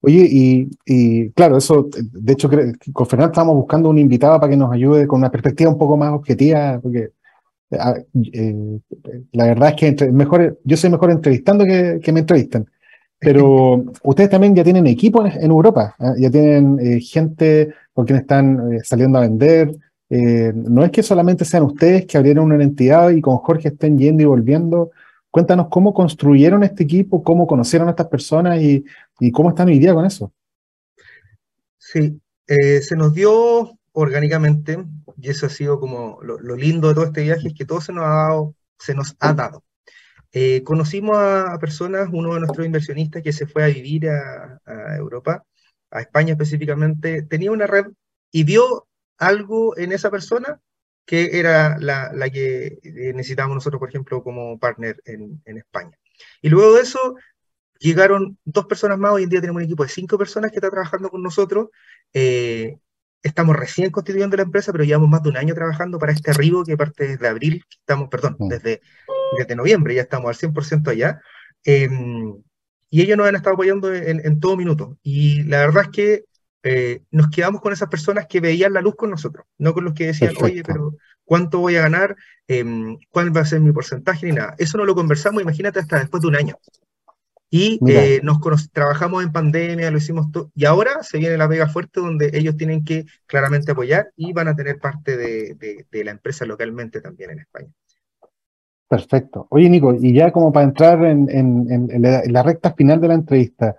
[0.00, 2.48] Oye, y, claro, eso, de hecho,
[2.92, 5.96] con Fernando estábamos buscando un invitado para que nos ayude con una perspectiva un poco
[5.96, 7.10] más objetiva, porque
[7.70, 8.80] eh,
[9.32, 12.66] la verdad es que mejor, yo soy mejor entrevistando que, que me entrevistan.
[13.18, 16.14] Pero ustedes también ya tienen equipo en, Europa, ¿ah?
[16.16, 19.74] ya tienen gente con quienes están eh, saliendo a vender.
[20.10, 23.98] Eh, no es que solamente sean ustedes que abrieron una entidad y con Jorge estén
[23.98, 24.90] yendo y volviendo.
[25.30, 28.84] Cuéntanos cómo construyeron este equipo, cómo conocieron a estas personas y,
[29.32, 30.32] cómo están hoy día con eso.
[31.76, 34.78] Sí, eh, se nos dio orgánicamente,
[35.16, 37.92] y eso ha sido como lo, lindo de todo este viaje, es que todo se
[37.92, 39.64] nos ha dado, se nos ha dado.
[40.64, 45.44] conocimos a, personas, uno de nuestros inversionistas que se fue a vivir a Europa,
[45.90, 47.86] a España específicamente, tenía una red
[48.30, 48.86] y vio
[49.18, 50.60] algo en esa persona
[51.08, 55.98] que era la, que eh, necesitábamos nosotros, por ejemplo, como partner en, España.
[56.42, 57.16] Y luego de eso
[57.80, 60.68] llegaron dos personas más, hoy en día tenemos un equipo de cinco personas que está
[60.68, 61.68] trabajando con nosotros.
[62.12, 62.76] Eh,
[63.22, 66.62] estamos recién constituyendo la empresa, pero llevamos más de un año trabajando para este arribo
[66.62, 68.48] que parte desde abril, estamos, perdón, mm.
[68.48, 68.82] desde,
[69.38, 71.22] desde noviembre, ya estamos al 100% allá.
[71.64, 72.34] Em,
[72.90, 74.98] y ellos nos han estado apoyando en, todo minuto.
[75.02, 76.24] Y la verdad es que
[76.62, 79.94] eh, nos quedamos con esas personas que veían la luz con nosotros, no con los
[79.94, 80.94] que decían, oye, pero
[81.24, 82.16] ¿cuánto voy a ganar?
[82.46, 84.26] Em, ¿Cuál va a ser mi porcentaje?
[84.26, 84.54] Ni nada.
[84.58, 86.56] Eso no lo conversamos, imagínate, hasta después de un año.
[87.50, 88.40] Y eh, nos
[88.72, 90.50] trabajamos en pandemia, lo hicimos todo.
[90.54, 94.48] Y ahora se viene la pega fuerte donde ellos tienen que claramente apoyar y van
[94.48, 97.70] a tener parte de la empresa localmente también en España.
[98.88, 99.46] Perfecto.
[99.50, 103.76] Oye, Nico, y ya como para entrar en, la, recta final de la entrevista,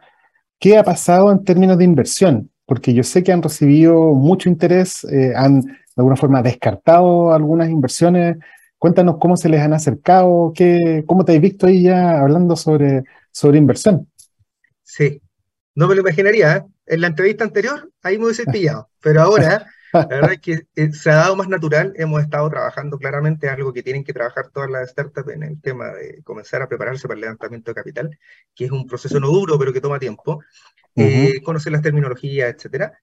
[0.59, 2.48] ¿qué ha pasado en términos de inversión?
[2.69, 7.67] Porque yo sé que han recibido mucho interés, eh, han de alguna forma descartado algunas
[7.67, 8.37] inversiones.
[8.77, 13.05] Cuéntanos cómo se les han acercado, qué, cómo te has visto ahí ya hablando sobre,
[13.31, 14.07] sobre inversión.
[14.83, 15.19] Sí,
[15.73, 16.57] no me lo imaginaría.
[16.57, 16.63] ¿eh?
[16.85, 20.91] En la entrevista anterior, ahí me hubiese pillado, pero ahora la verdad es que eh,
[20.91, 24.69] se ha dado más natural, hemos estado trabajando claramente algo que tienen que trabajar todas
[24.69, 28.19] las startups en el tema de comenzar a prepararse para el levantamiento de capital,
[28.55, 30.41] que es un proceso no duro, pero que toma tiempo,
[30.95, 32.99] eh, conocer las terminologías, etcétera.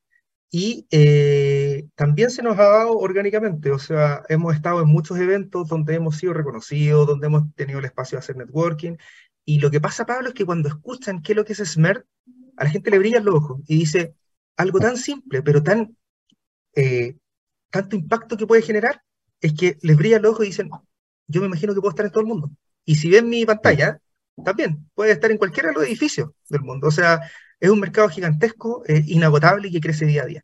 [0.51, 5.69] Y eh, también se nos ha dado orgánicamente, o sea, hemos estado en muchos eventos
[5.69, 8.97] donde hemos sido reconocidos, donde hemos tenido el espacio de hacer networking.
[9.45, 12.07] Y lo que pasa, Pablo, es que cuando escuchan qué es lo que es SMERT,
[12.57, 14.15] a la gente le brillan los ojos y dice
[14.57, 15.96] algo tan simple, pero tan
[16.77, 17.17] eh,
[17.71, 19.03] tanto impacto que puede generar,
[19.41, 20.71] es que les brilla el ojo y dicen,
[21.27, 22.51] yo me imagino que puedo estar en todo el mundo.
[22.85, 24.01] Y si ven mi pantalla,
[24.45, 26.89] también puede estar en cualquiera de los edificios del mundo.
[26.89, 27.21] O sea,
[27.59, 30.43] es un mercado gigantesco, eh, inagotable y que crece día a día.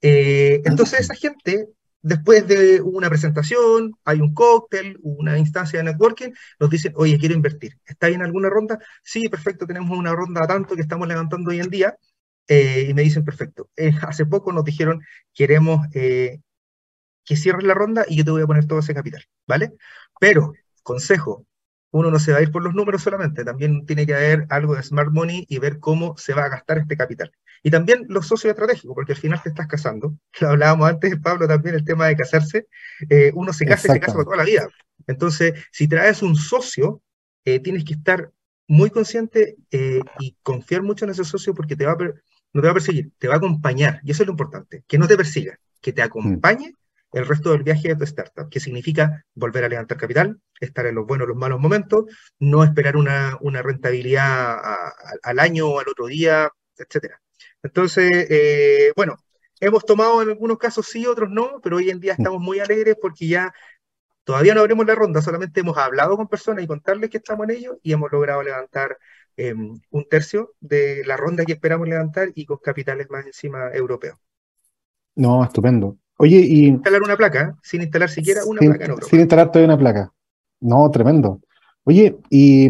[0.00, 1.68] Eh, entonces esa gente,
[2.02, 7.34] después de una presentación, hay un cóctel, una instancia de networking, nos dicen, oye, quiero
[7.34, 7.78] invertir.
[7.84, 8.78] ¿Está en alguna ronda?
[9.02, 11.96] Sí, perfecto, tenemos una ronda tanto que estamos levantando hoy en día.
[12.48, 15.02] Eh, y me dicen, perfecto, eh, hace poco nos dijeron,
[15.34, 16.40] queremos eh,
[17.24, 19.72] que cierres la ronda y yo te voy a poner todo ese capital, ¿vale?
[20.20, 21.44] Pero, consejo,
[21.90, 24.76] uno no se va a ir por los números solamente, también tiene que haber algo
[24.76, 27.32] de smart money y ver cómo se va a gastar este capital.
[27.64, 30.16] Y también los socios estratégicos, porque al final te estás casando.
[30.40, 32.68] Lo hablábamos antes, Pablo, también el tema de casarse.
[33.34, 34.68] uno se casa y se casa por toda la vida.
[35.08, 37.02] Entonces, si traes un socio,
[37.42, 38.30] tienes que estar
[38.68, 41.98] muy consciente y confiar mucho en ese socio porque te va a
[42.56, 44.00] no te va a perseguir, te va a acompañar.
[44.02, 46.72] Y eso es lo importante, que no te persiga, que te acompañe
[47.12, 50.94] el resto del viaje de tu startup, que significa volver a levantar capital, estar en
[50.94, 52.06] los buenos, los malos momentos,
[52.38, 54.58] no esperar una, rentabilidad
[55.22, 57.14] al año o al otro día, etc.
[57.62, 59.16] Entonces, eh, bueno,
[59.60, 62.96] hemos tomado en algunos casos sí, otros no, pero hoy en día estamos muy alegres
[63.00, 63.52] porque ya
[64.26, 67.54] Todavía no abrimos la ronda, solamente hemos hablado con personas y contarles que estamos en
[67.58, 68.98] ello y hemos logrado levantar
[69.36, 74.16] em, un tercio de la ronda que esperamos levantar y con capitales más encima europeos.
[75.14, 75.96] No, estupendo.
[76.18, 76.66] Oye, y...
[76.68, 77.52] Instalar una placa, ¿eh?
[77.62, 79.08] sin instalar siquiera una placa en Europa.
[79.10, 80.12] Sin instalar todavía una placa.
[80.60, 81.40] No, tremendo.
[81.84, 82.68] Oye, y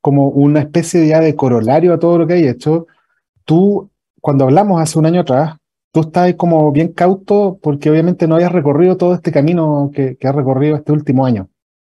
[0.00, 2.86] como una especie ya de corolario a todo lo que hay hecho,
[3.44, 5.56] tú, cuando hablamos hace un año atrás,
[5.96, 10.28] tú estás como bien cauto porque obviamente no habías recorrido todo este camino que, que
[10.28, 11.48] has recorrido este último año,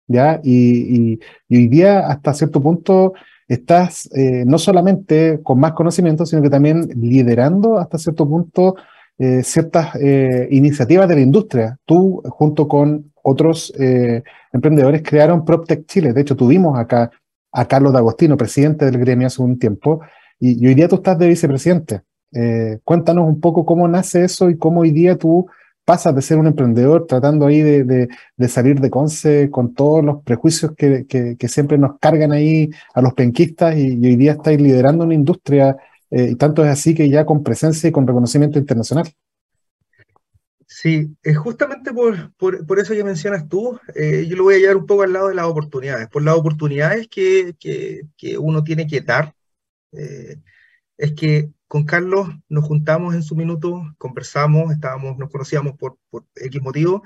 [0.07, 0.41] ¿ya?
[0.43, 3.13] Y, hoy día, hasta cierto punto,
[3.53, 8.75] estás eh, no solamente con más conocimiento, sino que también liderando hasta cierto punto
[9.17, 11.77] eh, ciertas eh, iniciativas de la industria.
[11.85, 13.71] Tú, junto con otros
[14.51, 16.13] emprendedores, crearon PropTech Chile.
[16.13, 17.11] De hecho, tuvimos acá
[17.51, 19.99] a Carlos D'Agostino, presidente del gremio hace un tiempo,
[20.39, 22.01] y, hoy día tú estás de vicepresidente.
[22.83, 25.45] Cuéntanos un poco cómo nace eso y cómo hoy día tú
[25.85, 28.09] pasas de ser un emprendedor tratando ahí de,
[28.47, 33.75] salir de Conce con todos los prejuicios que, siempre nos cargan ahí a los penquistas
[33.77, 35.75] y, hoy día estáis liderando una industria
[36.09, 39.11] eh, y tanto es así que ya con presencia y con reconocimiento internacional.
[40.81, 44.77] Sí, es justamente por, por, eso que mencionas tú, eh, yo lo voy a llevar
[44.77, 49.01] un poco al lado de las oportunidades, por las oportunidades que, que, uno tiene que
[49.01, 49.35] dar.
[49.91, 50.37] Eh,
[50.97, 56.25] es que con Carlos nos juntamos en su minuto, conversamos, estábamos, nos conocíamos por, por
[56.35, 57.01] X motivo,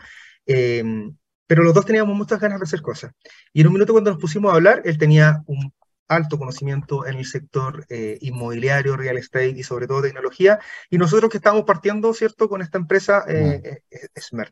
[0.47, 3.11] em, pero los dos teníamos muchas ganas de hacer cosas.
[3.53, 5.71] Y en un minuto cuando nos pusimos a hablar, él tenía un
[6.07, 10.57] alto conocimiento en el sector eh, inmobiliario, real estate y sobre todo tecnología.
[10.89, 14.51] Y nosotros que estamos partiendo, ¿cierto?, con esta empresa eh, eh, Smart.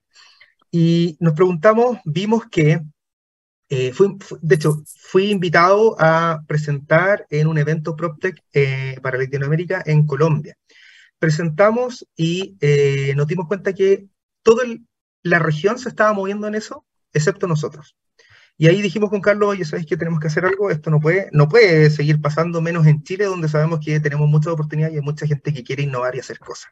[0.70, 2.82] Y nos preguntamos, vimos que,
[3.94, 8.42] fui, de hecho, fui invitado a presentar en un evento PropTech
[9.02, 10.56] para Latinoamérica en Colombia.
[11.20, 12.58] Presentamos y
[13.16, 14.08] nos dimos cuenta que
[14.42, 14.64] toda
[15.24, 17.96] la región se estaba moviendo en eso, excepto nosotros.
[18.56, 20.70] Y ahí dijimos con Carlos, oye, ¿sabes que tenemos que hacer algo?
[20.70, 24.54] Esto no puede, no puede seguir pasando menos en Chile, donde sabemos que tenemos muchas
[24.54, 26.72] oportunidades y hay mucha gente que quiere innovar y hacer cosas.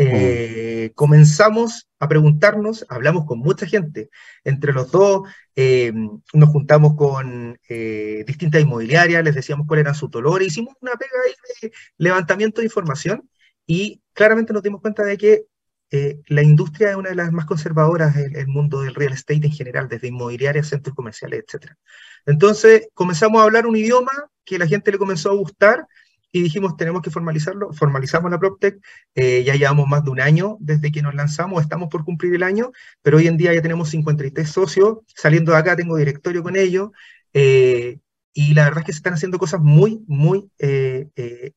[0.00, 4.10] Eh, comenzamos a preguntarnos, hablamos con mucha gente,
[4.44, 5.92] entre los dos eh,
[6.32, 11.10] nos juntamos con eh, distintas inmobiliarias, les decíamos cuáles eran sus dolores, hicimos una pega
[11.26, 13.28] ahí de levantamiento de información
[13.66, 15.46] y claramente nos dimos cuenta de que
[15.90, 19.46] eh, la industria es una de las más conservadoras en el mundo del real estate
[19.46, 21.72] en general, desde inmobiliarias, centros comerciales, etc.
[22.26, 24.12] Entonces comenzamos a hablar un idioma
[24.44, 25.86] que la gente le comenzó a gustar
[26.32, 28.78] y dijimos tenemos que formalizarlo, formalizamos la PropTech,
[29.14, 32.42] eh, ya llevamos más de un año desde que nos lanzamos, estamos por cumplir el
[32.42, 36.56] año, pero hoy en día ya tenemos 53 socios, saliendo de acá tengo directorio con
[36.56, 36.90] ellos,
[37.32, 37.98] eh,
[38.32, 40.48] y la verdad es que se están haciendo cosas muy, muy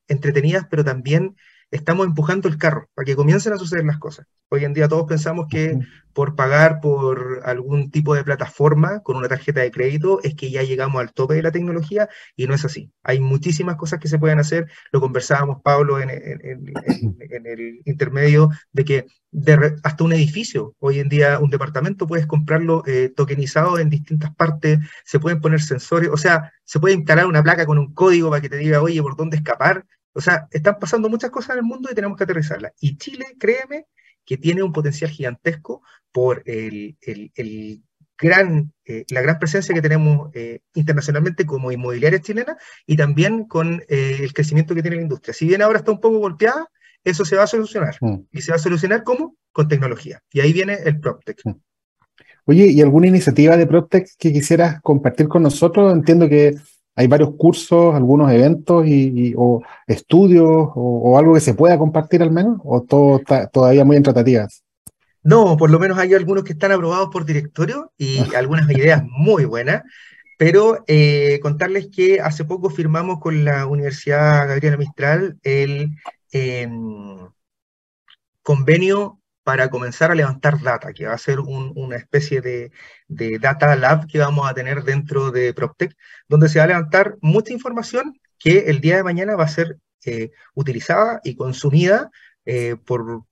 [0.08, 1.36] entretenidas, pero también
[1.72, 4.26] estamos empujando el carro para que comiencen a suceder las cosas.
[4.50, 5.78] Hoy en día todos pensamos que
[6.12, 10.62] por pagar por algún tipo de plataforma con una tarjeta de crédito es que ya
[10.62, 12.92] llegamos al tope de la tecnología y no es así.
[13.02, 14.70] Hay muchísimas cosas que se pueden hacer.
[14.92, 19.06] Lo conversábamos, Pablo, en, el intermedio de que
[19.82, 24.78] hasta un edificio, hoy en día un departamento puedes comprarlo eh, tokenizado en distintas partes,
[25.04, 28.42] se pueden poner sensores, o sea, se puede instalar una placa con un código para
[28.42, 29.86] que te diga, oye, ¿por dónde escapar?
[30.12, 32.72] O sea, están pasando muchas cosas en el mundo y tenemos que aterrizarlas.
[32.80, 33.86] Y Chile, créeme,
[34.24, 35.82] que tiene un potencial gigantesco
[36.12, 36.96] por el,
[38.18, 43.82] gran, eh, la gran presencia que tenemos eh, internacionalmente como inmobiliaria chilena y también con
[43.88, 45.34] eh, el crecimiento que tiene la industria.
[45.34, 46.68] Si bien ahora está un poco golpeada,
[47.04, 47.96] eso se va a solucionar.
[48.00, 48.26] Mm.
[48.30, 49.36] ¿Y se va a solucionar cómo?
[49.50, 50.22] Con tecnología.
[50.30, 51.40] Y ahí viene el PropTech.
[51.44, 51.54] Mm.
[52.44, 55.92] Oye, ¿y alguna iniciativa de PropTech que quisieras compartir con nosotros?
[55.92, 56.56] Entiendo que
[56.94, 62.30] hay varios cursos, algunos eventos y, o estudios o, algo que se pueda compartir al
[62.30, 64.62] menos, o todo está todavía muy en tratativas.
[65.22, 69.44] No, por lo menos hay algunos que están aprobados por directorio y algunas ideas muy
[69.44, 69.82] buenas,
[70.38, 75.96] pero eh, contarles que hace poco firmamos con la Universidad Gabriela Mistral el
[76.32, 77.18] em,
[78.42, 82.70] convenio para comenzar a levantar data, que va a ser una especie de,
[83.40, 85.94] data lab que vamos a tener dentro de PropTech,
[86.28, 89.78] donde se va a levantar mucha información que el día de mañana va a ser
[90.04, 92.10] eh, utilizada y consumida
[92.44, 93.24] eh, por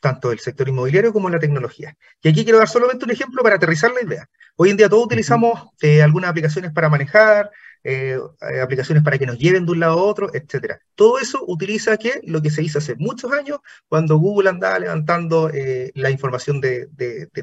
[0.00, 1.96] tanto el sector inmobiliario como la tecnología.
[2.22, 4.28] Y aquí quiero dar solamente un ejemplo para aterrizar la idea.
[4.56, 7.50] Hoy en día todos utilizamos eh, algunas aplicaciones para manejar,
[7.88, 10.80] eh, eh, aplicaciones para que nos lleven de un lado a otro, etcétera.
[10.96, 15.50] Todo eso utiliza que lo que se hizo hace muchos años cuando Google andaba levantando
[15.50, 16.88] eh, la información de,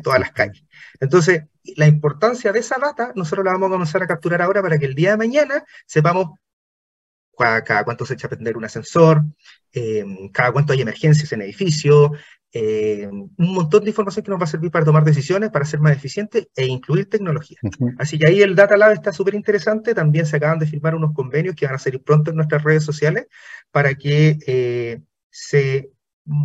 [0.03, 0.65] todas las calles.
[0.99, 1.43] Entonces,
[1.77, 4.85] la importancia de esa data, nosotros la vamos a comenzar a capturar ahora para que
[4.85, 6.37] el día de mañana sepamos
[7.37, 9.23] cada, cuánto se echa a prender un ascensor,
[10.33, 12.11] cada cuánto hay emergencias en edificio,
[12.56, 15.80] eh, un montón de información que nos va a servir para tomar decisiones, para ser
[15.80, 17.58] más eficientes e incluir tecnología.
[17.97, 19.95] Así que ahí el Data Lab está súper interesante.
[19.95, 22.84] También se acaban de firmar unos convenios que van a salir pronto en nuestras redes
[22.84, 23.26] sociales
[23.72, 25.01] para que eh,
[25.32, 25.89] se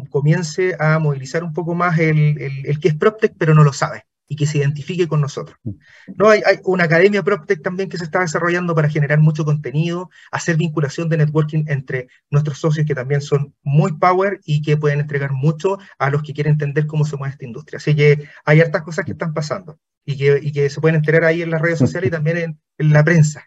[0.09, 3.73] comience a movilizar un poco más el, el, el que es PropTech pero no lo
[3.73, 5.57] sabe y que se identifique con nosotros.
[5.65, 5.71] Mm.
[6.17, 6.29] ¿No?
[6.29, 10.57] Hay, hay, una academia PropTech también que se está desarrollando para generar mucho contenido, hacer
[10.57, 15.33] vinculación de networking entre nuestros socios que también son muy power y que pueden entregar
[15.33, 17.79] mucho a los que quieren entender cómo se mueve esta industria.
[17.79, 21.25] Así que hay hartas cosas que están pasando y que, y que se pueden enterar
[21.25, 23.45] ahí en las redes sociales y también en, en la prensa.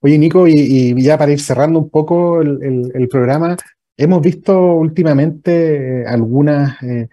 [0.00, 3.56] Oye, Nico, y, y, ya para ir cerrando un poco el, el, el programa,
[3.96, 6.82] hemos visto últimamente eh, algunas...
[6.82, 7.08] Eh,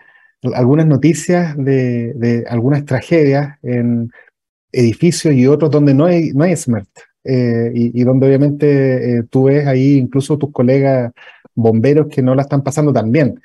[0.54, 4.10] algunas noticias de, algunas tragedias en
[4.72, 6.90] edificios y otros donde no hay, no hay SMERT.
[7.26, 11.12] Eh, y, donde obviamente eh, tú ves ahí incluso tus colegas
[11.54, 13.40] bomberos que no la están pasando tan bien.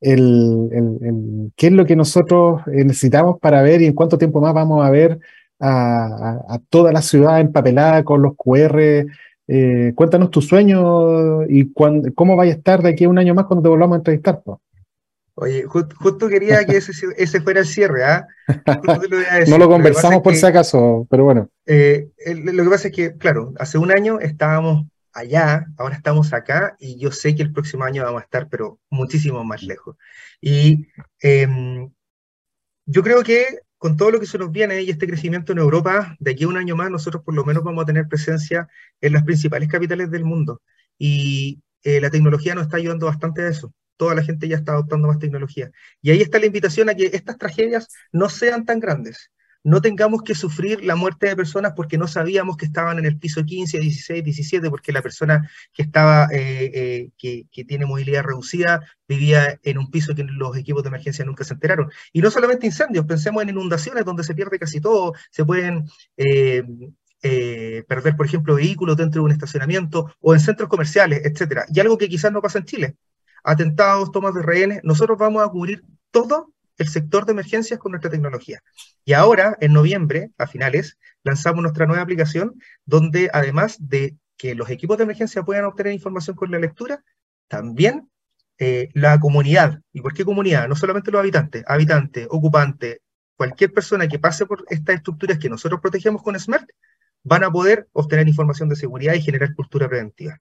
[0.00, 4.40] El, el, ¿Qué es lo que nosotros eh, necesitamos para ver y en cuánto tiempo
[4.40, 5.18] más vamos a ver
[5.58, 9.06] a, toda la ciudad empapelada con los QR?
[9.48, 13.34] Eh, cuéntanos tu sueño y cuándo, cómo vaya a estar de aquí a un año
[13.34, 14.42] más cuando te volvamos a entrevistar.
[15.38, 18.26] Oye, just, justo quería que ese, ese fuera el cierre, ¿ah?
[18.48, 18.54] ¿eh?
[19.48, 21.50] no lo conversamos por que, si acaso, pero bueno.
[21.66, 26.74] Eh, lo que pasa es que, claro, hace un año estábamos allá, ahora estamos acá,
[26.80, 29.96] y yo sé que el próximo año vamos a estar, pero muchísimo más lejos.
[30.40, 30.86] Y
[31.22, 31.46] eh,
[32.86, 36.16] yo creo que con todo lo que se nos viene y este crecimiento en Europa,
[36.18, 38.68] de aquí a un año más, nosotros por lo menos vamos a tener presencia
[39.02, 40.62] en las principales capitales del mundo.
[40.98, 44.72] Y eh, la tecnología nos está ayudando bastante a eso toda la gente ya está
[44.72, 45.70] adoptando más tecnología.
[46.02, 49.30] Y ahí está la invitación a que estas tragedias no sean tan grandes.
[49.66, 53.18] No tengamos que sufrir la muerte de personas porque no sabíamos que estaban en el
[53.18, 58.80] piso 15, 16, 17, porque la persona que estaba, eh, eh, que, tiene movilidad reducida,
[59.08, 61.90] vivía en un piso que los equipos de emergencia nunca se enteraron.
[62.12, 65.86] Y no solamente incendios, pensemos en inundaciones donde se pierde casi todo, se pueden
[66.16, 66.62] eh,
[67.88, 71.66] perder, por ejemplo, vehículos dentro de un estacionamiento o en centros comerciales, etcétera.
[71.74, 72.96] Y algo que quizás no pasa en Chile
[73.46, 78.10] atentados, tomas de rehenes, nosotros vamos a cubrir todo el sector de emergencias con nuestra
[78.10, 78.60] tecnología.
[79.04, 84.68] Y ahora, en noviembre, a finales, lanzamos nuestra nueva aplicación donde además de que los
[84.68, 87.02] equipos de emergencia puedan obtener información con la lectura,
[87.48, 88.10] también
[88.58, 89.80] eh, la comunidad.
[89.92, 90.68] ¿Y por qué comunidad?
[90.68, 92.98] No solamente los habitantes, habitantes, ocupantes,
[93.36, 96.68] cualquier persona que pase por estas estructuras que nosotros protegemos con SMART,
[97.22, 100.40] van a poder obtener información de seguridad y generar cultura preventiva.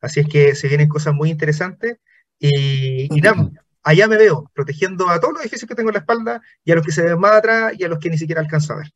[0.00, 1.98] Así es que se vienen cosas muy interesantes
[2.40, 3.50] y, y nada,
[3.82, 6.74] allá me veo, protegiendo a todos los edificios que tengo en la espalda y a
[6.74, 8.90] los que se ven más atrás y a los que ni siquiera alcanzo a ver.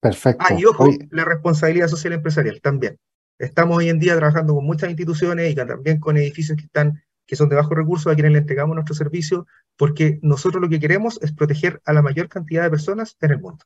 [0.00, 0.44] Perfecto.
[0.48, 2.98] Ah, y ojo, la responsabilidad social empresarial también.
[3.38, 7.36] Estamos hoy en día trabajando con muchas instituciones y también con edificios que están que
[7.36, 11.20] son de bajos recursos a quienes le entregamos nuestro servicio, porque nosotros lo que queremos
[11.22, 13.64] es proteger a la mayor cantidad de personas en el mundo.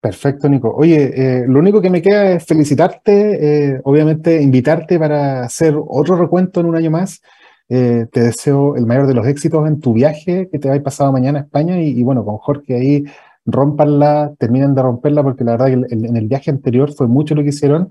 [0.00, 0.72] Perfecto, Nico.
[0.72, 6.16] Oye, eh, lo único que me queda es felicitarte, eh, obviamente invitarte para hacer otro
[6.16, 7.20] recuento en un año más
[7.68, 10.76] eh, te deseo el mayor de los éxitos en tu viaje que te va a
[10.76, 13.04] ir pasado mañana a España y, y bueno, con Jorge ahí
[13.46, 17.42] rompanla, terminen de romperla porque la verdad que en el viaje anterior fue mucho lo
[17.42, 17.90] que hicieron.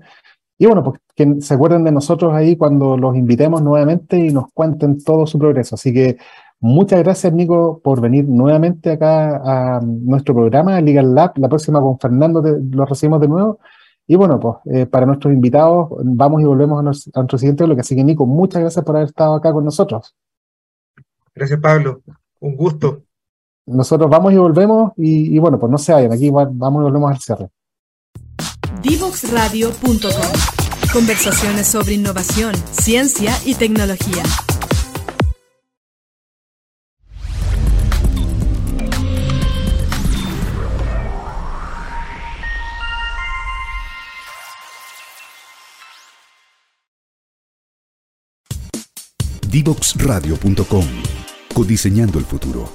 [0.58, 4.46] Y bueno, pues que se acuerden de nosotros ahí cuando los invitemos nuevamente y nos
[4.52, 5.74] cuenten todo su progreso.
[5.74, 6.16] Así que
[6.60, 11.32] muchas gracias, Nico, por venir nuevamente acá a nuestro programa, Legal Lab.
[11.36, 13.58] La próxima con Fernando te, lo recibimos de nuevo.
[14.06, 17.64] Y bueno, pues eh, para nuestros invitados, vamos y volvemos a, nos, a nuestro siguiente
[17.64, 17.80] bloque.
[17.80, 20.14] Así que, Nico, muchas gracias por haber estado acá con nosotros.
[21.34, 22.02] Gracias, Pablo.
[22.40, 23.02] Un gusto.
[23.66, 24.92] Nosotros vamos y volvemos.
[24.96, 26.12] Y, y bueno, pues no se vayan.
[26.12, 27.48] Aquí vamos y volvemos al cierre.
[28.82, 30.56] Divoxradio.com
[30.92, 34.22] Conversaciones sobre innovación, ciencia y tecnología.
[49.66, 50.84] Divoxradio.com
[51.52, 52.68] Codiseñando el futuro.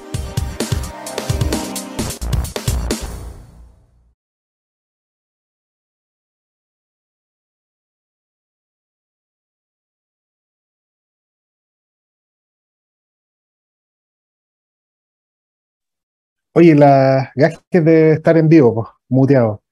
[16.53, 19.63] Oye, las gajes de estar en vivo, muteado.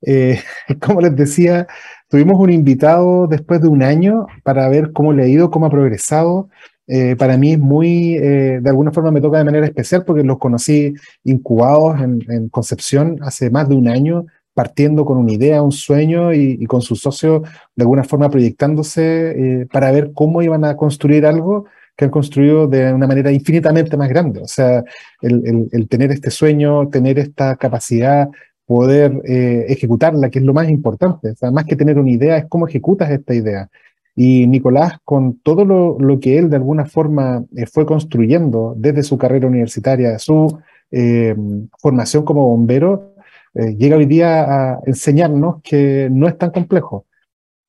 [0.00, 0.42] Eh,
[0.80, 1.66] como les decía,
[2.12, 5.70] tuvimos un invitado después de un año para ver cómo le ha ido, cómo ha
[5.70, 6.50] progresado.
[6.86, 10.22] Eh, para mí es muy, eh, de alguna forma me toca de manera especial porque
[10.22, 10.92] los conocí
[11.24, 16.34] incubados en, en, Concepción hace más de un año, partiendo con una idea, un sueño
[16.34, 17.44] y, con su socio
[17.74, 21.64] de alguna forma proyectándose eh, para ver cómo iban a construir algo
[21.96, 24.40] que han construido de una manera infinitamente más grande.
[24.42, 24.84] O sea,
[25.22, 28.28] el, tener este sueño, tener esta capacidad,
[28.66, 31.30] poder eh, ejecutarla, que es lo más importante.
[31.30, 33.68] O sea, más que tener una idea, es cómo ejecutas esta idea.
[34.14, 39.18] Y Nicolás, con todo lo, que él de alguna forma eh, fue construyendo desde su
[39.18, 40.58] carrera universitaria, su
[40.90, 41.34] eh,
[41.78, 43.10] formación como bombero,
[43.54, 47.04] llega hoy día a enseñarnos que no es tan complejo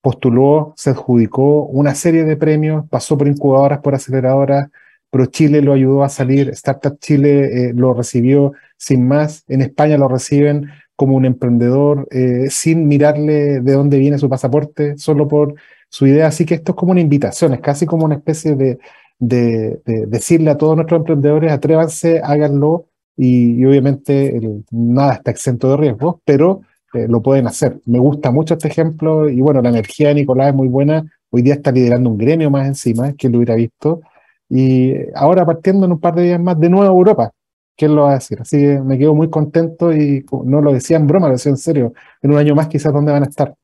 [0.03, 4.67] postuló, se adjudicó una serie de premios, pasó por incubadoras, por aceleradoras,
[5.09, 9.97] pero Chile lo ayudó a salir, Startup Chile eh, lo recibió sin más, en España
[9.97, 15.55] lo reciben como un emprendedor eh, sin mirarle de dónde viene su pasaporte, solo por
[15.89, 16.27] su idea.
[16.27, 18.79] Así que esto es como una invitación, es casi como una especie de,
[19.19, 24.39] de, decirle a todos nuestros emprendedores, atrévanse, háganlo y, obviamente
[24.71, 26.61] nada está exento de riesgos, pero
[26.93, 27.79] eh, lo pueden hacer.
[27.85, 31.03] Me gusta mucho este ejemplo y bueno, la energía de Nicolás es muy buena.
[31.29, 34.01] Hoy día está liderando un gremio más encima, que lo hubiera visto.
[34.49, 37.31] Y ahora partiendo en un par de días más de nuevo a Europa,
[37.75, 38.39] ¿qué lo va a decir?
[38.41, 41.57] Así que me quedo muy contento y no lo decía en broma, lo decía en
[41.57, 41.93] serio.
[42.21, 43.55] En un año más quizás dónde van a estar.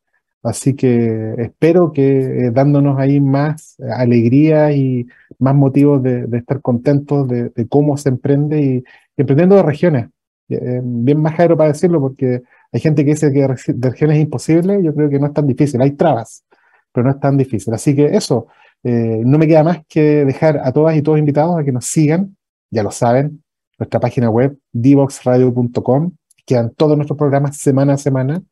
[0.41, 5.05] Así que espero que eh, dándonos ahí más alegría y
[5.37, 8.83] más motivos de, estar contentos de, cómo se emprende y,
[9.17, 10.07] emprendiendo de regiones.
[10.49, 12.41] Eh, bien más para decirlo porque
[12.71, 15.45] hay gente que dice que de regiones es imposible, yo creo que no es tan
[15.45, 16.43] difícil, hay trabas,
[16.91, 17.73] pero no es tan difícil.
[17.73, 18.47] Así que eso,
[18.83, 21.85] eh, no me queda más que dejar a todas y todos invitados a que nos
[21.85, 22.37] sigan,
[22.71, 23.43] ya lo saben,
[23.79, 26.11] nuestra página web, divoxradio.com,
[26.45, 28.43] quedan todos nuestros programas semana a semana,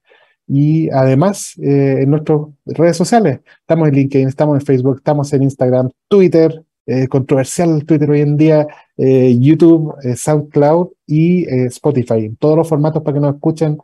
[0.47, 5.43] y además eh, en nuestras redes sociales, estamos en LinkedIn, estamos en Facebook, estamos en
[5.43, 8.65] Instagram, Twitter, eh, controversial Twitter hoy en día,
[8.97, 13.77] YouTube, SoundCloud y Spotify, todos los formatos para que nos escuchen.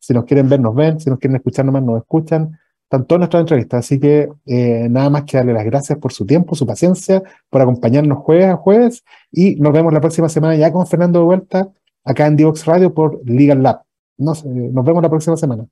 [0.00, 0.98] Si nos quieren ver, nos ven.
[0.98, 2.58] Si nos quieren escuchar nomás, nos escuchan.
[2.90, 3.86] Están todas nuestras entrevistas.
[3.86, 7.62] Así que eh, nada más que darle las gracias por su tiempo, su paciencia, por
[7.62, 9.04] acompañarnos jueves a jueves.
[9.30, 11.70] Y nos vemos la próxima semana ya con Fernando de vuelta
[12.04, 13.82] acá en Divox Radio por Legal Lab.
[14.18, 15.68] Nos, nos vemos la próxima semana.